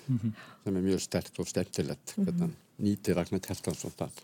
[0.08, 4.18] Sem er mjög stert og stemtilegt hvernig hann nýtir Ragnar Kjartansson það.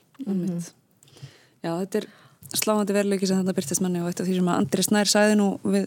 [1.64, 2.08] Já, þetta er
[2.60, 5.38] sláandi veruleiki sem þetta byrtist manni og eitt af því sem að Andri Snær sæði
[5.40, 5.86] nú við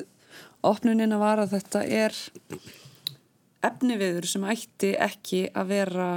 [0.65, 2.17] opnunina var að þetta er
[3.67, 6.07] efniviður sem ætti ekki að vera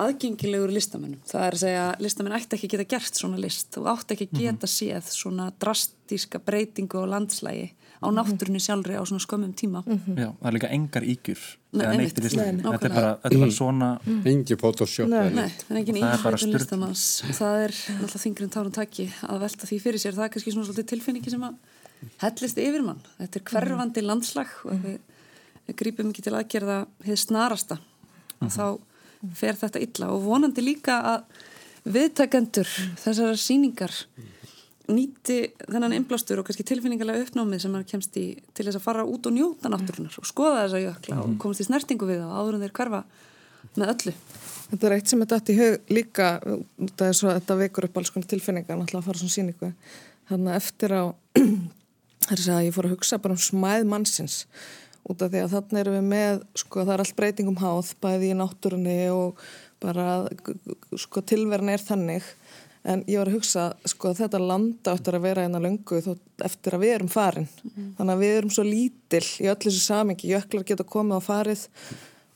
[0.00, 1.20] aðgengilegur listamennum.
[1.28, 3.76] Það er að segja listamenn ætti ekki að geta gert svona list.
[3.78, 7.68] Og átti ekki að geta séð svona drastíska breytingu á landslægi
[8.04, 9.80] á náttúrunni sjálfri á svona skömmum tíma.
[9.88, 11.42] Já, það er líka engar ígjur
[11.74, 13.88] Þetta er bara, þetta er bara svona
[14.30, 15.24] engi Photoshop Nei.
[15.34, 19.66] það er engin sturl- listamanns og það er náttúrulega þingri en tárun taki að velta
[19.70, 20.14] því fyrir sér.
[20.14, 21.56] Það er kannski svona svolítið tilfinningi sem að
[22.22, 23.00] hellist yfir mann.
[23.18, 25.00] Þetta er hverfandi landslag og við,
[25.66, 27.80] við grípum ekki til aðgerða hefði snarasta
[28.38, 28.64] og þá
[29.34, 30.12] fer þetta illa.
[30.14, 31.26] Og vonandi líka að
[31.94, 32.70] viðtakendur
[33.02, 33.92] þessara síningar
[34.90, 39.04] nýti þennan innblástur og kannski tilfinningarlega uppnámið sem maður kemst í til þess að fara
[39.08, 42.58] út og njóta náttúrunar og skoða þessa jökla og komast í snertingu við það áður
[42.58, 43.00] en þeir hverfa
[43.78, 44.14] með öllu.
[44.68, 46.28] Þetta er eitt sem er dætt í hug líka,
[46.96, 49.72] það er svo að þetta vekur upp alls konar tilfinningar, náttúrulega að fara svona síningu.
[50.30, 51.04] Þannig að eftir á,
[52.26, 54.38] það er að ég fór að hugsa bara um smæð mannsins
[55.04, 58.30] út af því að þannig erum við með, sko það er allt breytingum háð, bæði
[58.32, 59.42] í náttúrunni og
[59.84, 60.06] bara,
[61.00, 62.30] sko tilveran er þannig.
[62.84, 66.10] En ég var að hugsa, sko, að þetta landa áttur að vera einna löngu þó
[66.44, 67.46] eftir að við erum farin.
[67.96, 71.62] Þannig að við erum svo lítil í öllu þessu samingi, jöklar geta komið á farið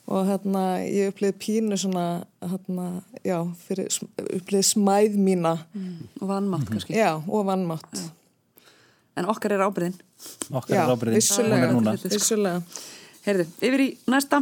[0.08, 2.04] og hérna ég upplýði pínu svona
[2.40, 2.86] hérna,
[3.28, 3.92] já, fyrir
[4.38, 5.52] upplýði smæð mína
[6.22, 6.96] og vannmátt kannski.
[6.96, 8.00] já, og vannmátt
[9.18, 9.96] En okkar er ábyrðin.
[10.54, 11.14] okkar já, er ábyrðin.
[11.18, 12.08] vissulega, Hún er núna.
[12.08, 12.62] vissulega
[13.26, 14.38] Heyrðu, yfir í næsta.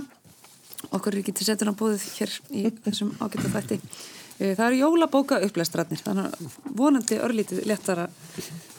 [0.92, 3.78] Okkur er ekki til setur á bóðið hér í þessum ágæta þætti.
[3.80, 8.04] Eh, Það eru jólabóka upplæstratnir, þannig að vonandi örlítið léttara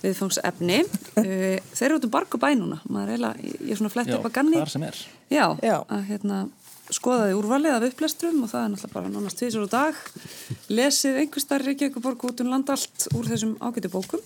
[0.03, 0.83] viðfangs efni.
[1.17, 2.77] Þeir eru út um bark og bæ núna.
[2.85, 4.59] Maður er eiginlega, ég er svona flett Já, upp að ganni.
[4.61, 4.99] þar sem er.
[5.33, 5.45] Já.
[5.81, 6.41] að hérna
[6.93, 10.03] skoðaði úrvalið af upplæstrum og það er náttúrulega bara nánast tvísar á dag.
[10.71, 14.21] Lesið einhver starri Reykjavíkuborg út um land allt úr þessum ágætu bókum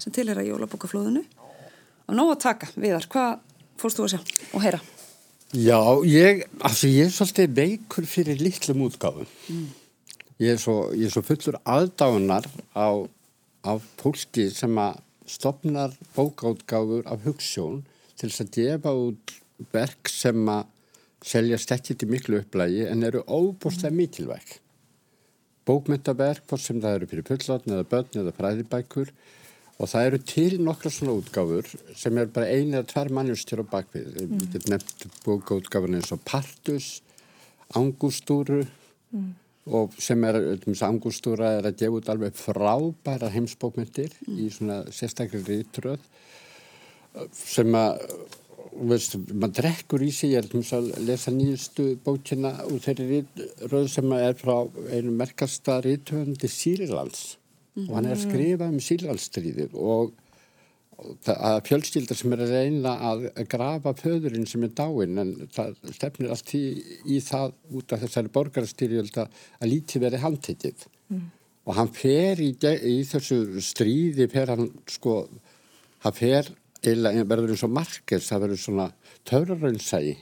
[0.00, 1.22] sem til er að jólabókaflóðinu.
[2.08, 3.44] Á nóg að taka, Viðar, hvað
[3.78, 4.20] fórst þú að sjá
[4.56, 4.80] og heyra?
[5.50, 9.30] Já, ég, altså ég er svolítið veikur fyrir litlum útgáfum.
[10.40, 13.04] Ég, er svo, ég er svo fullur aðdáunar á,
[13.60, 17.82] á fólki sem að stopnar bókaútgáfur af hugssjón
[18.16, 19.34] til þess að gefa út
[19.74, 20.62] verk sem að
[21.28, 24.54] seljast ekki til miklu upplægi en eru óbúslega mikilvæg.
[25.68, 29.12] Bókmyndaverk, hvort sem það eru fyrir pullotn eða börn eða fræðibækur
[29.76, 31.68] og það eru til nokkra svona útgáfur
[32.00, 34.08] sem er bara einu eða tvær mannjustjur á bakvið.
[34.16, 36.90] Við getum nefnt bókaútgáfun eins og Partus,
[37.76, 38.64] Angustúru
[39.70, 45.46] og sem er, um, Angustúra er að gefa út alveg frábæra heimsbókmyndir í svona sérstaklega
[45.46, 46.04] rítröð
[47.34, 48.00] sem að
[48.90, 53.22] veist, maður drekkur í sig, ég er til að lesa nýjustu bókina úr þeirri
[53.70, 54.56] röð sem er frá
[54.94, 57.22] einu merkasta rítuðandi Sýrlands.
[57.86, 60.12] Og hann er að skrifa um Sýrlandsstríðið og
[61.32, 66.32] að fjölskylda sem er að reyna að grafa föðurinn sem er dáinn en það stefnir
[66.34, 66.64] allt í,
[67.04, 70.88] í það út af þessari borgarstyrjöld að lítið verið handtekið.
[71.10, 71.28] Mm.
[71.66, 75.24] og hann fer í, í þessu stríði fer hann sko
[76.04, 76.52] hann fer
[76.86, 78.86] eða verður eins og markers það verður svona
[79.28, 80.14] törraraunsægi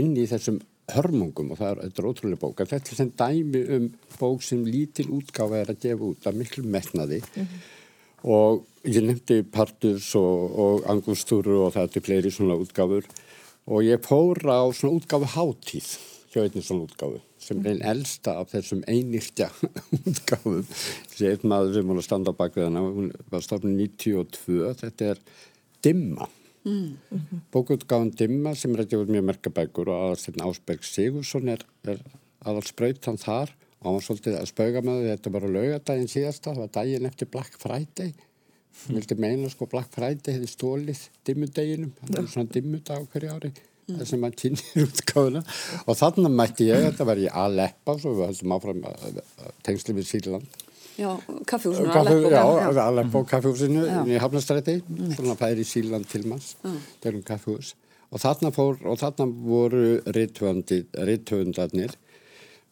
[0.00, 0.58] inn í þessum
[0.94, 2.64] hörmungum og það er, er ótrúlega bók.
[2.64, 3.86] Þetta er sem dæmi um
[4.18, 7.22] bók sem lítil útgáfa er að gefa út af miklu metnaði.
[7.36, 7.83] Mm -hmm
[8.24, 13.06] og ég nefndi Partus og, og Angustúru og það er fleiri svona útgáfur.
[13.64, 15.88] Og ég fór á svona útgáfu hátíð
[16.32, 19.50] hjá einnig svona útgáfu sem er einn elsta af þessum einirtja
[20.08, 20.62] útgáfum.
[21.10, 25.20] Þessi einn maður sem hún að standa á bakveðana hún var stofnum 92 þetta er
[25.84, 26.28] Dimma.
[26.64, 27.42] Mm.
[27.52, 32.00] Bókutgáfum Dimma sem er ekki mjög merkabækur og aðalstinn Ásberg Sigursson er, er
[32.44, 33.52] aðalsbraut hann þar
[33.84, 37.28] og hann var svolítið að spauga með þetta bara laugadaginn síðasta, það var daginn eftir
[37.34, 38.14] Black Friday.
[38.84, 43.50] Hann vildi meina sko Black Friday hefði stólið dimmudeginum, hann var svona dimmudag hverju ári
[43.52, 43.98] mm.
[44.00, 45.44] þess að maður kynir útgáðuna
[45.84, 48.82] og þannig mætti ég, þetta var ég að leppa svo við höldum áfram
[49.68, 50.60] tengsli við Sýrland.
[50.94, 51.10] Já,
[51.50, 54.78] kaffjúsinu Kaffi, Já, að leppa á kaffjúsinu í Hafnastræti,
[55.18, 57.74] svona færi Sýrland til manns, þegar um kaffjús
[58.14, 61.96] og þarna fór, og þarna voru rittvöndarnir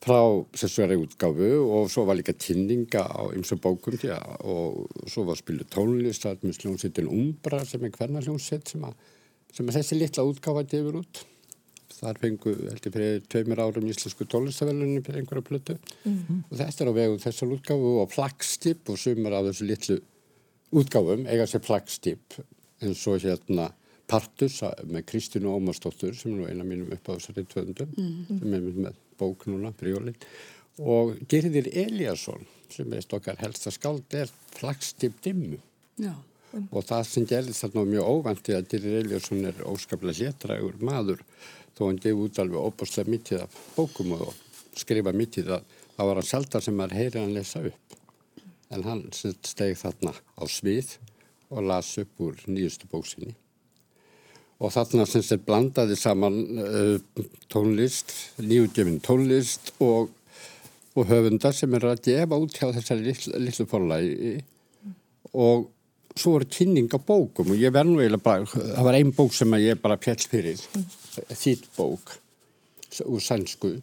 [0.02, 0.18] frá
[0.58, 5.66] þessari útgáfu og svo var líka tinninga á ymsum bókum já, og svo var spilu
[5.70, 8.82] tónlist að með sljónsettin Umbra sem er hverna hljónsett sem,
[9.52, 11.22] sem að þessi litla útgáfa gefur út
[11.92, 16.40] þar fengu heldur fyrir tveimur árum íslensku tónlistavellunni fyrir einhverja plötu mm -hmm.
[16.50, 20.00] og þetta er á vegu þessar útgáfu og flagstip og sumar af þessu litlu
[20.72, 22.40] útgáfum eiga sér flagstip
[22.82, 23.70] eins og hérna
[24.08, 28.38] Partus með Kristínu Ómarsdóttur sem er nú eina mínum upp á þessari tvöndum mm -hmm.
[28.40, 30.16] sem er með bók núna, Brjólin
[30.80, 35.58] og Gerðir Eliasson sem er stokkar helsta skáld er flagstip dimmu.
[36.00, 36.14] Já.
[36.52, 41.22] og það sem gerðist þarna mjög óvandi að Gerðir Eliasson er óskaplega héttrægur maður
[41.76, 44.32] þó hann gefur út alveg óbúrslega mittið af bókum og
[44.76, 47.96] skrifa mittið að það var hann sjálf sem maður heyri hann lesa upp.
[48.72, 50.96] En hann steg þarna á svið
[51.52, 53.36] og las upp úr nýjustu bóksinni
[54.60, 58.12] og þarna sem sér blandaði saman uh, tónlist,
[58.42, 60.10] nýjútgefin tónlist og,
[60.96, 64.34] og höfundar sem er að gefa út hjá þessari litlu, litlu forlægi
[65.32, 65.70] og
[66.12, 69.32] svo voru kynning á bókum og ég verð nú eiginlega bara, það var einn bók
[69.36, 70.60] sem ég bara fjall fyrir,
[71.32, 72.18] þýtt bók
[73.08, 73.78] úr sannsku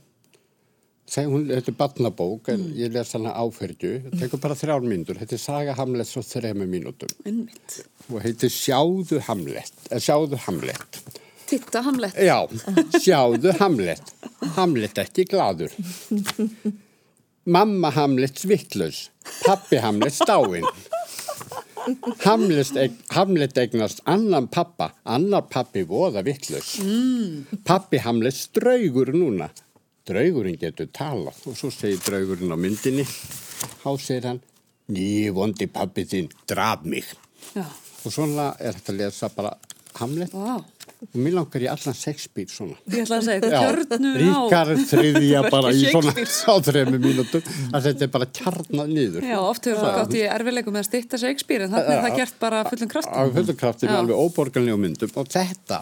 [1.17, 2.73] Hún, þetta er barnabók en mm.
[2.77, 6.67] ég les hana áferdu þetta tekur bara þrjár myndur þetta er Saga Hamlet svo þrema
[6.69, 7.09] mínútum.
[7.25, 7.79] Einmitt.
[8.11, 10.99] og heitir Sjáðu Hamlet eh, Sjáðu Hamlet.
[11.49, 12.13] Titta Hamlet.
[12.13, 12.45] Já,
[13.01, 14.13] Sjáðu Hamlet.
[14.55, 15.73] Hamlet ekki gladur
[17.49, 19.07] Mamma Hamlet svittlaus
[19.41, 20.67] Pappi Hamlet stáinn
[22.21, 22.75] Hamlet,
[23.15, 24.91] Hamlet eignast annan pappa.
[25.09, 27.63] Annar pappi voða vittlaus mm.
[27.65, 29.49] Pappi Hamlet straugur núna
[30.09, 31.37] draugurinn getur talað.
[31.49, 33.05] Og svo segir draugurinn á myndinni
[33.83, 34.41] há segir hann
[34.89, 37.05] ný vondi pappi þinn draf mig.
[37.55, 37.65] Já.
[38.05, 39.55] og svona er þetta að lesa bara
[39.99, 40.33] Hamlet.
[40.33, 40.61] Wow.
[40.99, 42.75] og mér langar ég allan sexbíl svona.
[42.91, 44.19] Ég ætla að segja kjörnum á.
[44.21, 46.13] Ríkar þriðja bara í svona
[46.67, 49.27] þrejum mínutum að þetta er bara kjarnað niður.
[49.27, 52.17] Já, oft hefur það gátt í erfileikum með að stitta sexbíl en þannig er það
[52.21, 55.13] gert bara fullum kraftum fullum kraftum alveg óborganlega myndum.
[55.19, 55.81] Og þetta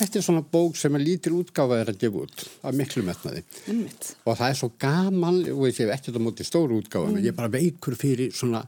[0.00, 3.42] Þetta er svona bók sem er lítil útgáfa er að gefa út af miklu metnaði
[3.68, 4.14] Einmitt.
[4.24, 7.20] og það er svo gaman og ég hef ekkert á móti stóru útgáfa mm.
[7.20, 8.62] ég er bara veikur fyrir svona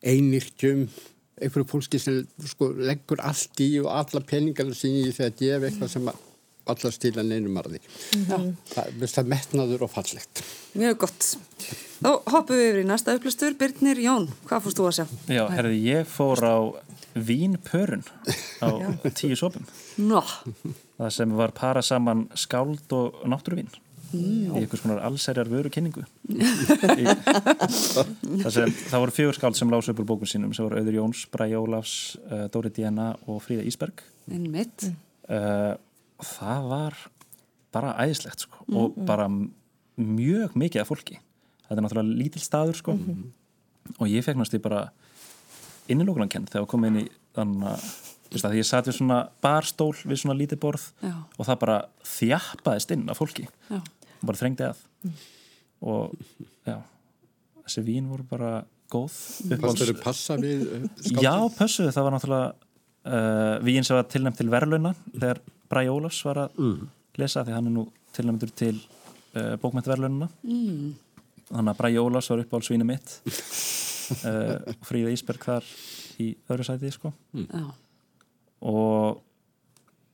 [0.00, 0.86] einirkjum
[1.38, 5.92] einhverju fólki sem sko, leggur allt í og alla peningarna sín í þegar gefa eitthvað
[5.92, 6.10] sem
[6.68, 8.48] allar stíla neinum marði mm.
[8.72, 10.42] það, það metnaður og fallegt
[10.78, 11.30] Mjög gott
[11.98, 15.06] Þá hoppum við yfir í næsta upplustur Birnir Jón, hvað fórst þú að sjá?
[15.34, 16.56] Já, herði, ég fór á
[17.24, 18.04] Vínpörun
[18.62, 18.68] á
[19.14, 19.66] tíu sopum
[19.98, 20.22] no.
[20.98, 23.70] það sem var para saman skáld og náttúruvín
[24.12, 24.54] mm.
[24.54, 26.04] í einhvers konar allserjar vöru kynningu
[28.42, 30.98] það, sem, það voru fjögur skáld sem lása upp úr bókun sínum sem voru Auður
[31.00, 31.94] Jóns, Bræi Ólafs
[32.28, 35.74] uh, Dóri Díana og Fríða Ísberg uh,
[36.18, 37.00] og það var
[37.74, 38.64] bara æðislegt sko.
[38.66, 39.28] mm, og bara
[39.98, 41.18] mjög mikið af fólki
[41.66, 42.92] þetta er náttúrulega lítil staður sko.
[42.96, 43.96] mm -hmm.
[43.98, 44.90] og ég fekk náttúrulega bara
[45.88, 47.08] innilókunankend þegar kom inn í
[47.38, 51.14] þannig að ég satt við svona barstól við svona lítið borð já.
[51.16, 53.78] og það bara þjappaðist inn af fólki já.
[53.78, 55.18] og bara þrengdi að mm.
[55.88, 56.16] og
[56.68, 56.78] já
[57.68, 58.52] þessi vín voru bara
[58.88, 59.16] góð
[59.60, 60.64] Pastur þau passa við
[60.96, 61.24] skáldi?
[61.24, 66.22] Já, passuðu, það var náttúrulega uh, vín sem var tilnæmt til verðluna þegar Bræ Ólafs
[66.24, 66.62] var að
[67.20, 67.84] lesa því hann er nú
[68.16, 70.88] tilnæmdur til uh, bókmæntverlununa mm.
[71.50, 73.18] þannig að Bræ Ólafs var uppáhaldsvínu mitt
[74.28, 74.56] uh,
[74.88, 75.72] Fríða Ísberg þar
[76.20, 77.12] í öðru sæti sko.
[77.34, 77.64] Já,
[78.68, 79.20] og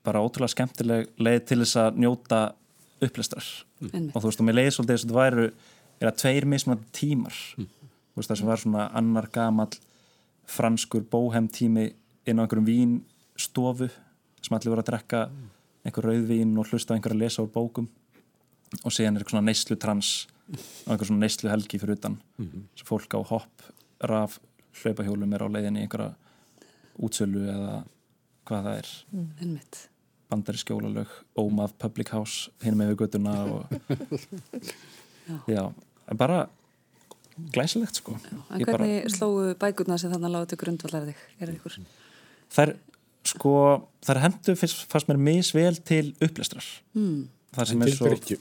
[0.05, 2.41] bara ótrúlega skemmtileg leið til þess að njóta
[3.03, 3.47] upplestrar.
[3.81, 4.13] Einmitt.
[4.15, 5.47] og þú veist og mér leiði svolítið þess að þetta væru
[5.99, 7.39] er að tveir mismunandi tímar
[8.15, 9.75] þú veist það sem var svona annar gamall
[10.47, 11.89] franskur bóhem tími
[12.25, 13.89] inn á einhverjum vínstofu
[14.39, 15.25] sem allir voru að drekka
[15.85, 17.89] einhver rauðvín og hlusta á einhver að lesa úr bókum.
[18.83, 20.11] Og síðan er eitthvað svona neyslu trans
[20.85, 23.67] og einhver svona neyslu helgi fyrir utan sem fólk á hopp,
[23.99, 24.39] raf
[24.81, 26.13] hlaupahjólum er á leiðinni í einhverja
[27.05, 27.73] útsölu eða
[28.47, 28.89] hvað það er
[29.41, 29.79] einmitt.
[30.29, 33.65] bandari skjólalög, ómað public house hinn með og
[35.55, 35.63] já,
[36.11, 36.47] en bara
[37.53, 41.23] glæsilegt sko En Ég bara, hvernig slóu bækurna sem þannig lágu til grundvallar þig?
[41.39, 41.77] Er það ykkur?
[42.55, 42.71] þær
[43.25, 43.53] sko,
[44.05, 47.25] þær hendu fyrst, fannst mér misvel til upplestrar Mm.
[47.55, 48.37] það sem En er til svo, drykju.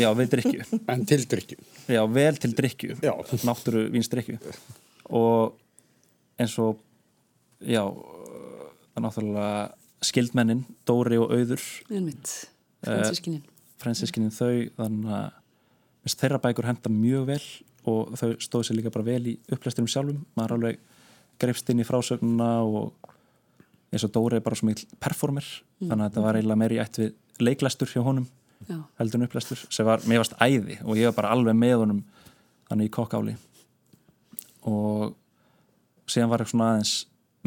[0.00, 1.58] já, við drykju En til drykju.
[1.88, 3.12] já, vel til drykju Já.
[3.46, 4.38] náttúru víns drykju
[5.08, 5.56] og
[6.40, 6.80] eins og
[7.60, 11.62] já það er náttúrulega skildmennin Dóri og Auður.
[11.90, 12.32] Einmitt.
[12.86, 13.42] Eh, Fransískinin.
[13.80, 17.42] fransískinin þau þannig að þeirra bækur henda mjög vel
[17.86, 20.24] og þau stóðu sér líka bara vel í upplæsturum sjálfum.
[20.36, 20.78] Maður alveg
[21.40, 22.94] greifst inn í frásögnuna og
[23.92, 25.46] eins og Dóri er bara svo mikil performer
[25.80, 28.26] þannig að þetta var eiginlega meiri ætt við leiklæstur hjá honum
[28.98, 32.00] heldur en upplæstur sem var, mér varst æði og ég var bara alveg með honum
[32.70, 33.36] þannig í kokkáli
[34.66, 35.14] og
[36.10, 36.94] síðan var ég svona aðeins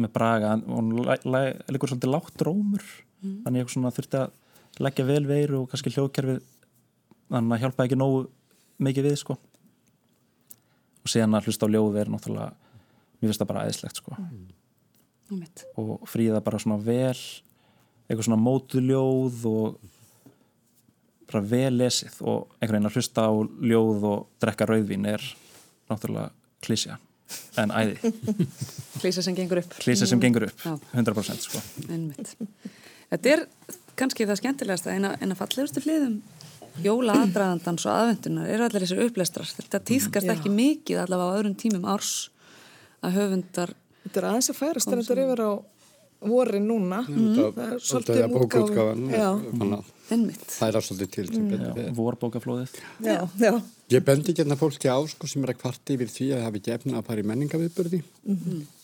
[0.00, 2.84] með Braga og hún leikur svolítið látt rómur
[3.20, 6.40] þannig ég svona þurfti að leggja vel veiru og kannski hljóðkerfið
[7.30, 8.24] þannig að hjálpa ekki nógu
[8.80, 9.36] mikið við sko.
[11.00, 12.50] Og síðan að hlusta á ljóð er náttúrulega
[13.20, 14.16] mér finnst það bara æðislegt sko.
[15.30, 15.64] Einmitt.
[15.78, 19.76] og fríða bara svona vel eitthvað svona mótuljóð og
[21.30, 22.16] bara vel lesið.
[22.24, 23.32] Og einhvern veginn að hlusta á
[23.70, 25.22] ljóð og drekka rauðvín er
[25.90, 26.32] náttúrulega
[26.64, 26.98] klísja
[27.60, 28.12] en æði,
[29.00, 29.76] Klísa sem gengur upp.
[29.80, 30.74] klísja sem gengur upp Já.
[30.92, 31.62] 100% sko.
[33.10, 33.46] Þetta er
[33.98, 36.20] kannski það skemmtilegasta en að, fallegustu hliðum
[36.84, 39.48] jóla aðdraðandans og aðvendunar eru allir þessar upplestrar.
[39.58, 40.34] Þetta týðkast Já.
[40.36, 42.12] ekki mikið allavega á öðrum tímum árs
[43.04, 45.50] að höfundar Þetta er aðeins að færast en þetta er yfir á
[46.20, 47.00] vorin núna.
[47.08, 47.34] Mm.
[47.56, 48.22] Það er svolítið
[49.70, 50.42] að einmitt.
[50.48, 51.88] það er svolítið til sem betur Já, við.
[51.98, 52.74] vorbókaflóðið
[53.06, 53.52] Já, já.
[53.90, 56.60] Ég bendi ekki hérna fólki á sko sem er að kvarti yfir því að hafi
[56.60, 58.00] ekki efna að fara í menningaviðburði.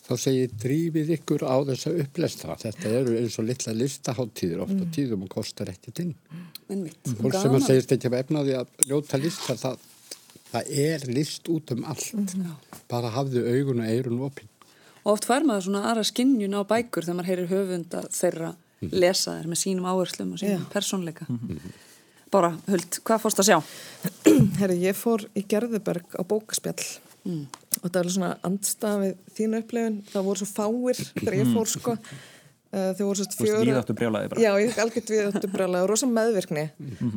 [0.06, 2.56] Þá segi ég drífið ykkur á þessa upplestra.
[2.62, 4.90] Þetta eru eins og litla listaháttíðir ofta mm.
[4.96, 6.12] tíðum og kostar ekkert inn.
[6.70, 6.98] einmitt.
[7.20, 9.86] Fólk sem að segist ekki að efna því að ljóta lista, það,
[10.50, 12.36] það er list út um allt.
[12.90, 14.50] Bara hafðu augun og eirun opinn.
[15.06, 18.52] Og oft fær maður svona aðra skinnjun á bækur þegar maður heyrir höfunda þeirra
[18.90, 20.70] lesa þeir með sínum áherslum og sínum Já.
[20.72, 21.26] persónleika.
[22.34, 23.58] Bara, Huld, hvað fórst að sjá?
[24.60, 26.82] Herri, ég fór í Gerðuberg á bókaspjall
[27.26, 29.96] og það er svona andstafið þínu upplifun.
[30.10, 31.94] Það voru svo fáir þegar ég fór sko.
[32.76, 34.42] Þau voru svo Þú veist, víðáttu brjálaði bara.
[34.42, 36.64] Já, ég algjört við þetta brjálega og rosa meðvirkni.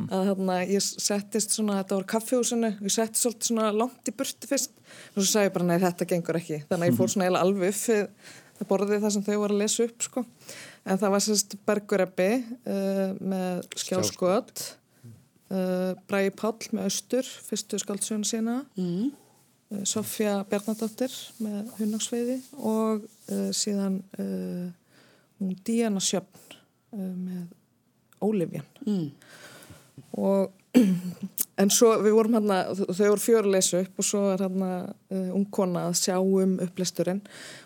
[0.08, 4.48] Að hérna, ég settist svona, þetta var kaffihúsinu ég settist svolítið svona langt í burtu
[4.50, 4.72] fyrst.
[5.12, 6.62] Og svo sagði ég bara, nei, þetta gengur ekki.
[6.70, 8.06] Þannig að ég fór svona eiginlega alveg upp við
[8.60, 10.24] það borðið það sem þau voru að lesa upp sko.
[10.84, 14.64] en það var sérst Bergureppi uh, með skjálskot
[15.54, 18.56] uh, Bræði Páll með Östur fyrstu skáldsöguna sína.
[18.76, 19.08] Mm.
[19.72, 24.02] uh, Sofja Bjarnadóttir með Hunnagsveiði og uh, síðan
[25.40, 26.56] Díana Sjöfn
[26.94, 27.44] uh, með
[28.20, 29.10] Ólifjan Mm.
[30.16, 30.50] og
[31.60, 35.46] en svo við vorum hérna þau voru lesa upp og svo er hérna uh, ung
[35.52, 37.20] kona að sjá um upplesturinn.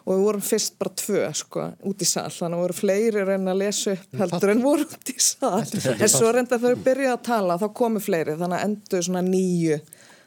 [0.06, 2.30] Og við vorum fyrst bara tvö sko út í sal.
[2.32, 5.60] Þannig að voru fleiri reyna að lesa upp heldur en voru út í sal.
[5.94, 8.38] En svo reynda þau byrjuði að tala þá komu fleiri.
[8.40, 9.78] Þannig að endur svona nýju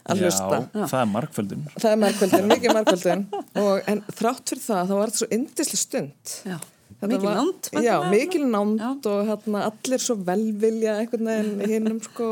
[0.08, 0.62] að hlusta.
[0.72, 4.94] Já, það er markföldun Það er markvöldin, mikið markvöldin og, en þrátt fyrir það, þá
[5.02, 6.36] var þetta svo yndislega stund.
[6.48, 6.58] Já,
[7.02, 7.70] mikil nánd.
[7.86, 12.30] Já, mikil nánd og hérna, allir svo velvilja einhvern veginn hinnum sko.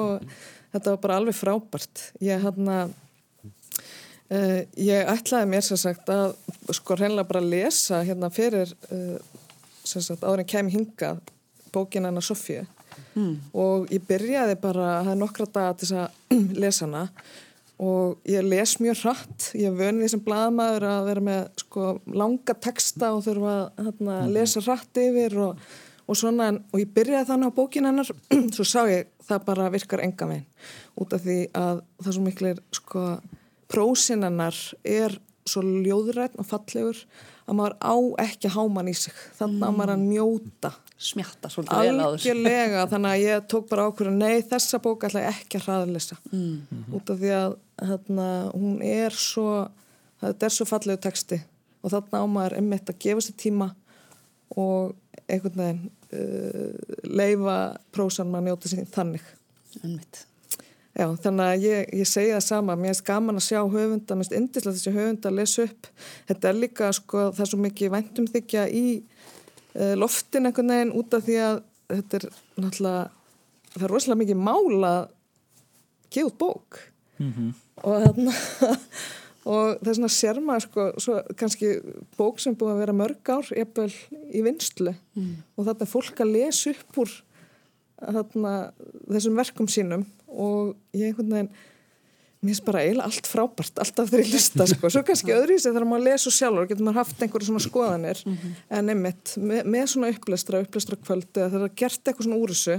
[0.74, 2.08] Þetta var bara alveg frábært.
[2.26, 2.90] Ég hérna,
[4.32, 6.34] uh, ég ætlaði mér sem sagt að
[6.74, 9.18] sko hreinlega bara lesa hérna fyrir uh,
[9.86, 11.22] sem sagt áður en kem hingað
[11.76, 12.66] bókin hennar Sofíu
[13.16, 13.38] Mm.
[13.56, 17.02] og ég byrjaði bara, það er nokkra daga til þess að lesa hana
[17.80, 19.50] og ég les mjög hratt.
[19.58, 24.20] Ég er vönið sem blaðmaður að vera með sko langa texta og þurfa að hérna,
[24.32, 25.60] lesa hratt yfir og,
[26.08, 28.12] og svona, en- og ég byrjaði þannig á bókin hennar
[28.56, 30.46] svo sá ég það bara virkar enga megin
[31.02, 33.06] út af því að það svo miklir sko
[33.72, 34.56] prósin hennar
[34.86, 35.18] er
[35.50, 37.00] svo ljóðrætt og fallegur
[37.46, 39.16] að maður á ekki háman í sig.
[39.38, 40.72] Þannig að maður að njóta.
[41.06, 42.32] Smjatta svolítið vel á þessu.
[42.32, 46.20] Algjörlega, þannig að ég tók bara ákveður nei, þessa bók ætla ég ekki að hraðlesa.
[46.32, 46.86] Mm.
[46.98, 49.50] út af því að hérna, hún er svo
[50.24, 51.42] þetta er svo fallegu texti
[51.84, 53.72] og þannig á maður einmitt að gefa sér tíma
[54.56, 55.84] og einhvern veginn
[56.16, 57.58] uh, leifa
[57.94, 59.28] prósan maður njóta sér þannig.
[59.84, 60.26] Einmitt
[60.96, 64.24] Já, þannig að ég, ég segja það sama, mér finnst gaman að sjá höfunda, mér
[64.24, 65.90] finnst indislega þessi höfunda að lesa upp.
[66.30, 71.18] Þetta er líka, sko, það er svo mikið væntumþykja í uh, loftin einhvern veginn út
[71.18, 71.60] af því að
[71.92, 72.28] þetta er
[72.64, 73.04] náttúrulega,
[73.74, 75.04] það er rosalega mikið mála að
[76.16, 76.80] gefa út bók.
[77.20, 77.52] Mm -hmm.
[77.84, 78.40] Og þarna,
[79.52, 81.76] og það er svona sérma, sko, svo kannski
[82.16, 83.92] bók sem búið að vera mörg ár, eppvel
[84.32, 85.36] í vinstlu mm.
[85.58, 87.12] og þetta er fólk að lesa upp úr
[88.02, 88.56] þarna,
[89.08, 91.54] þessum verkum sínum og ég einhvern veginn
[92.46, 95.62] mér finnst bara eiginlega allt frábært alltaf þegar ég lista sko, svo kannski öðru í
[95.62, 98.58] sig þegar maður lesa sjálfur, getur maður haft einhverju svona skoðanir mm -hmm.
[98.78, 102.78] en einmitt, með, með svona upplestra upplestra kvöldi, þegar það gert eitthvað svona úr þessu,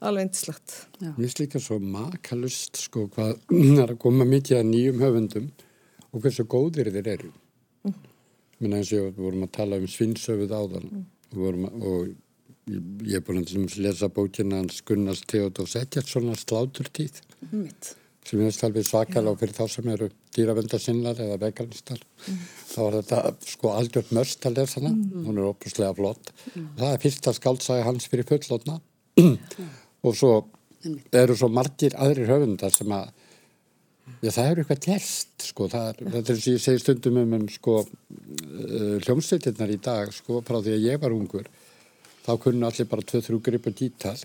[0.00, 3.32] alveg eindislegt Mér finnst líka svo makalust sko, hvað
[3.84, 5.50] er að koma mikið að nýjum höfundum
[6.12, 7.32] og hversu góðir þeir eru
[7.86, 7.96] mm.
[8.58, 11.04] Finnst eins og við vorum að tala um svinsöfuð áðan mm.
[11.36, 12.14] og, og
[12.66, 17.20] ég er búin að lesa bókina hans Gunnars Theodós Ekkert sláturtíð.
[17.52, 17.94] Mitt.
[18.26, 22.38] sem er alveg svakal á fyrir þá sem eru dýravendarsinnar eða veganistar mm.
[22.72, 23.20] þá er þetta
[23.52, 25.28] sko algjört mörst að lesa hana, mm.
[25.28, 26.32] hún er óbúslega flott.
[26.54, 26.64] Mm.
[26.80, 28.80] það er fyrsta skáldsæði hans fyrir fullotna
[30.06, 30.32] og svo
[31.14, 33.14] eru svo margir aðrir höfundar sem að
[34.22, 37.32] Já, það eru eitthvað gert, sko, það er, þetta er sem ég segi stundum um,
[37.36, 41.48] um sko, uh, hljómsveitirnar í dag, sko, frá því að ég var ungur,
[42.26, 44.18] þá kunnu allir bara 2-3 gripur gítar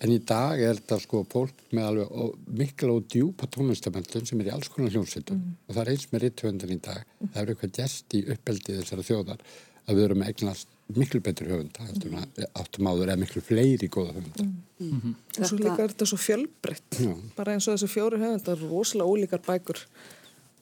[0.00, 4.40] en í dag er þetta sko fólk með alveg og, mikla og djúpa tónlistamöndun sem
[4.40, 5.58] er í alls konar hljómsveitum mm.
[5.68, 7.32] og það er eins með ritthöfundan í dag mm.
[7.34, 9.44] það eru eitthvað gæst í uppeldi þessara þjóðar
[9.84, 12.26] að við erum eignast miklu betur höfunda mm.
[12.60, 15.14] áttum áður eða miklu fleiri góða höfunda -hmm.
[15.38, 17.00] og svo líka er þetta svo fjölbreytt
[17.36, 19.84] bara eins og þessu fjóri höfunda er rosalega ólíkar bækur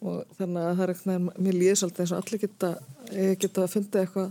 [0.03, 2.71] og þannig að það er eitthvað mér líður svolítið eins og allir geta,
[3.43, 4.31] geta funda eitthvað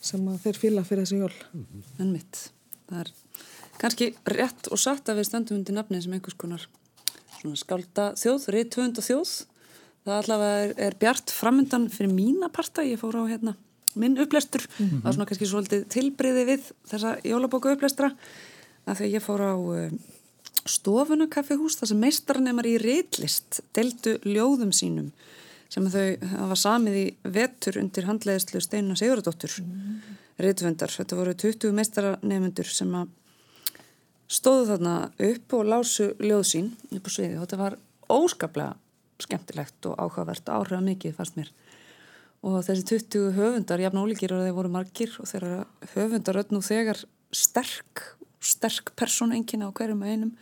[0.00, 1.32] sem þeir fýla fyrir þessi jól.
[1.52, 1.82] Mm -hmm.
[2.00, 2.50] En mitt,
[2.88, 3.12] það er
[3.78, 6.68] kannski rétt og satt að við stöndum undir nafni sem einhvers konar
[7.56, 9.32] skálda þjóð, reyð tvönd og þjóð.
[10.04, 13.56] Það allavega er, er bjart framöndan fyrir mína parta, ég fór á hérna
[13.94, 15.00] minn upplestur, mm -hmm.
[15.00, 18.12] það var svona kannski svolítið tilbriði við þessa jólabóku upplestra
[18.86, 19.90] að því ég fór á uh,
[20.64, 25.10] stofuna kaffihús þar sem meistarnemar í reyðlist deldu ljóðum sínum
[25.70, 27.06] sem þau hafa samið í
[27.36, 30.18] vetur undir handleiðslu Steinuna Sigurðardóttur mm.
[30.42, 30.92] reytvendar.
[30.92, 33.12] Þetta voru 20 meistaranemundur sem að
[34.30, 34.94] stóðu þarna
[35.30, 37.78] upp og lásu ljóð sín upp á sviði og þetta var
[38.10, 38.76] óskaplega
[39.20, 41.50] skemmtilegt og áhugavert og áhrifða mikið fannst mér
[42.46, 46.62] og þessi 20 höfundar, jafn ólíkir og þeir voru margir og þeirra höfundar öll nú
[46.64, 47.02] þegar
[47.36, 48.04] sterk
[48.40, 50.32] sterk persón enginn á hverjum einum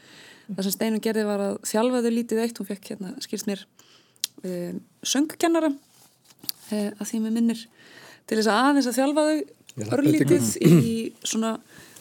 [0.47, 3.65] það sem Steinu gerði var að þjálfaðu lítið eitt, hún fekk hérna, skilst mér
[4.45, 4.73] e,
[5.07, 5.73] söngkennara
[6.71, 7.65] e, að því með minnir
[8.29, 11.57] til þess að aðeins að þjálfa þau örlítið í svona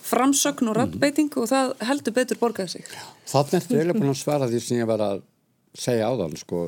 [0.07, 2.87] framsögn og rattbeiting og það heldur betur borgaði sig.
[3.27, 5.21] Þannig er þetta eiginlega búin að svara því sem ég var að
[5.77, 6.63] segja á þann sko,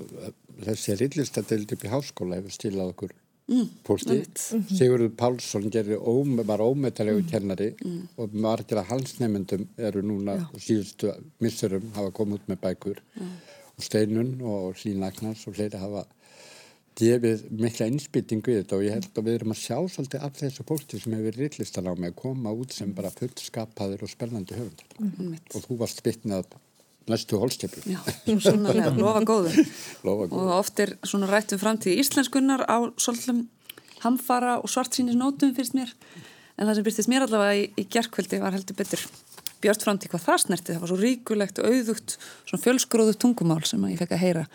[0.68, 3.14] þessi rillistadeild upp í háskóla hefur stílað okkur
[3.50, 4.18] mm, pólti.
[4.20, 4.66] Mm.
[4.76, 7.30] Sigurður Pálsson óm, var ómetalegu mm.
[7.32, 8.02] kennari mm.
[8.20, 10.46] og margir að hans nefndum eru núna Já.
[10.68, 13.02] síðustu missurum hafa komið út með bækur.
[13.16, 13.50] Já og
[13.84, 16.06] Steinun og Hlínagnars og fleiri hafa
[17.00, 20.40] gefið mikla innspýtingu í þetta og ég held að við erum að sjá svolítið af
[20.40, 24.58] þessu pólti sem hefur rillistan á mig að koma út sem bara fullskapaður og spennandi
[24.58, 25.38] höfundar mm -hmm.
[25.54, 26.58] og þú varst spytnað
[27.10, 27.82] næstu holstjöflu.
[27.90, 28.00] Já,
[28.40, 29.56] svonarlega, lofa góður.
[30.08, 30.42] lofa góður.
[30.42, 33.48] Og oft er svona rættum framtíð íslenskunnar á svolítum
[34.04, 35.94] hamfara og svartsýnisnótum fyrst mér
[36.58, 39.04] en það sem byrstist mér allavega í, í gerðkvöldi var heldur betur
[39.60, 42.16] Björn framtíð hvað það snerti, það var svo ríkulegt og auðugt,
[42.48, 44.46] svona fjölskróðu tungumál sem ég fekk að heyra,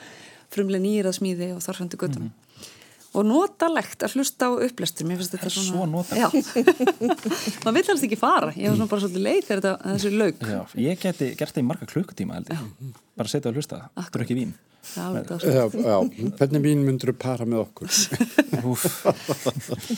[0.54, 2.22] frumlega nýrað smíði og þarfandi göttum.
[2.22, 2.43] Mm -hmm.
[3.14, 5.70] Og notalegt að hlusta á upplestur, mér finnst þetta svona...
[5.70, 6.46] Svo notalegt.
[7.64, 10.44] Man vill helst ekki fara, ég var svona bara svolítið leið þegar þetta, þessu laug.
[10.50, 12.42] Já, ég geti gert það í marga klukkutíma
[13.14, 13.80] bara setja að hlusta,
[14.14, 14.54] drukki vín.
[14.84, 15.06] Já,
[15.40, 15.96] já,
[16.36, 17.88] hvernig vín myndur þú para með okkur?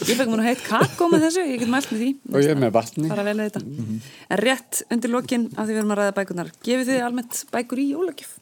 [0.07, 2.11] ég fekk mér að heit kakó með þessu, ég get mælt með því.
[2.31, 3.09] Og ég með vatni.
[3.09, 3.99] Mm -hmm.
[4.31, 7.79] en rétt undir lokin af því við erum að ræða bækunar gefið þið almennt bækur
[7.83, 8.33] í jólagjöf?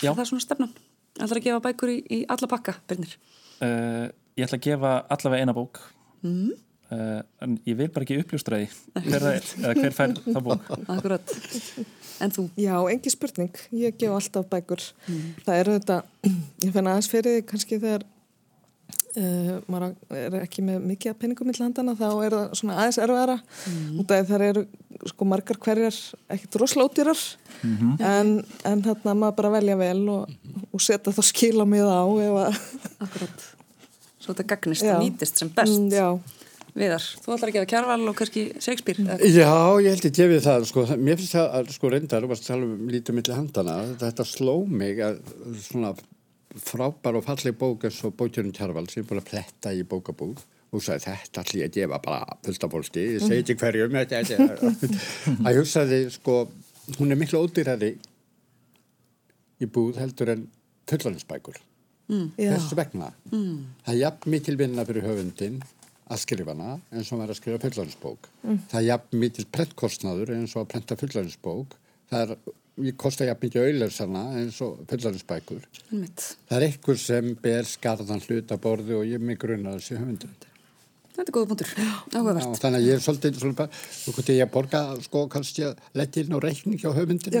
[0.00, 0.14] Já.
[0.14, 0.72] Það er svona stefnum
[1.18, 3.16] ætlar að gefa bækur í, í alla pakka, Bernir?
[3.58, 5.80] Uh, ég ætla að gefa allavega eina bók
[6.22, 6.50] mm.
[6.94, 8.68] uh, en ég vil bara ekki uppljóstra því
[9.08, 9.30] hver,
[9.80, 11.34] hver fær það bók Akkurat
[12.18, 12.48] En þú?
[12.58, 13.58] Já, engi spurning.
[13.78, 14.82] Ég gef alltaf bækur.
[15.06, 15.26] Mm.
[15.46, 15.98] Það eru þetta,
[16.66, 18.06] ég fenni aðeins fyrir því kannski þegar
[19.18, 23.36] uh, maður er ekki með mikið penningum millir handana þá er það svona aðeins erfiðara
[23.42, 24.00] mm.
[24.02, 24.64] út af þar eru
[25.12, 26.00] sko margar hverjar
[26.34, 27.22] ekkert roslótýrar
[27.58, 27.96] Mhm.
[27.98, 28.28] en,
[28.70, 30.34] en þarna maður bara velja vel og,
[30.70, 32.58] og setja þá skila með á ef að
[33.02, 33.46] Akkurat.
[34.22, 34.92] Svo þetta gagnist Já.
[34.94, 35.74] og nýtist sem best.
[35.78, 36.08] Mm, já,
[36.78, 39.16] Viðar, þú ætlar að gefa kjærval og kannski Shakespeare.
[39.26, 39.50] Já,
[39.82, 42.52] ég held ég gefið það, sko, mér finnst það að sko reyndar, þú varst að
[42.52, 45.18] tala um lítið milli handana, þetta sló mig að
[45.64, 45.94] svona
[46.56, 50.40] frábær og falleg bók eins og bókjörnum Kjarval sem er búin að pletta í bókabúð
[50.72, 53.94] og sagði þetta allir ég að gefa bara fullt af fólki, ég segi ekki hverjum,
[53.96, 56.34] að ég hugsaði, sko,
[56.98, 57.94] hún er miklu ódýrari
[59.64, 60.44] í búð heldur en
[60.88, 61.56] fullaninsbækur.
[62.40, 63.10] já, Þess vegna.
[63.84, 65.58] Það er jafn mikil vinna fyrir höfundin
[66.08, 68.28] að skrifa hana eins og hann er að skrifa fullaninsbók.
[68.70, 71.76] Það er jafn mikil prentkostnaður eins og að prenta fullaninsbók.
[72.08, 72.36] Það er,
[72.86, 75.64] ég kosta jafn mikil auðlarsana eins og fullaninsbækur.
[75.92, 76.28] Einmitt.
[76.50, 79.98] Það er einhver sem ber skarðan hlut að borði og ég er mig grunna þessi
[79.98, 80.36] höfundur.
[81.18, 81.70] Þetta er góða punktur.
[82.14, 82.44] Áhugavert.
[82.46, 86.36] Já, þannig að ég er svolítið hvort ég að borga sko kannski að leggja inn
[86.36, 87.40] á reikning hjá höfundinu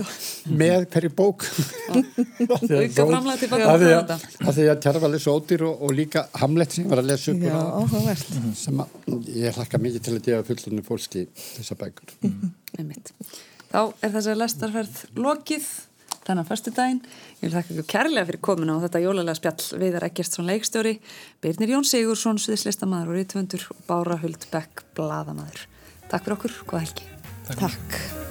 [0.58, 1.44] með hverju bók.
[1.86, 4.16] Auka framlega til baka Af því þetta.
[4.16, 7.10] að, að því að Tjarval svo ódýr og, og líka Hamlet sem ég var að
[7.12, 8.34] lesa upp já, á- áhugavert
[8.64, 12.16] sem að ég hlakka mikið til að gefa fullunni fólki þessa bækur.
[12.82, 13.14] Einmitt.
[13.68, 15.68] Þá er þessi lestarferð lokið
[16.28, 17.00] þennan fyrstu daginn.
[17.40, 20.94] Ég vil þakka ykkur kærlega fyrir komuna á þetta jólalega spjall Viðar Eggertsson leikstjóri,
[21.44, 25.66] Birnir Jón Sigursson, sviðslistamæður og rítvöndur og Bára Huld Beck, bladamæður.
[26.08, 27.12] Takk fyrir okkur, góða helgi.
[27.48, 28.27] Takk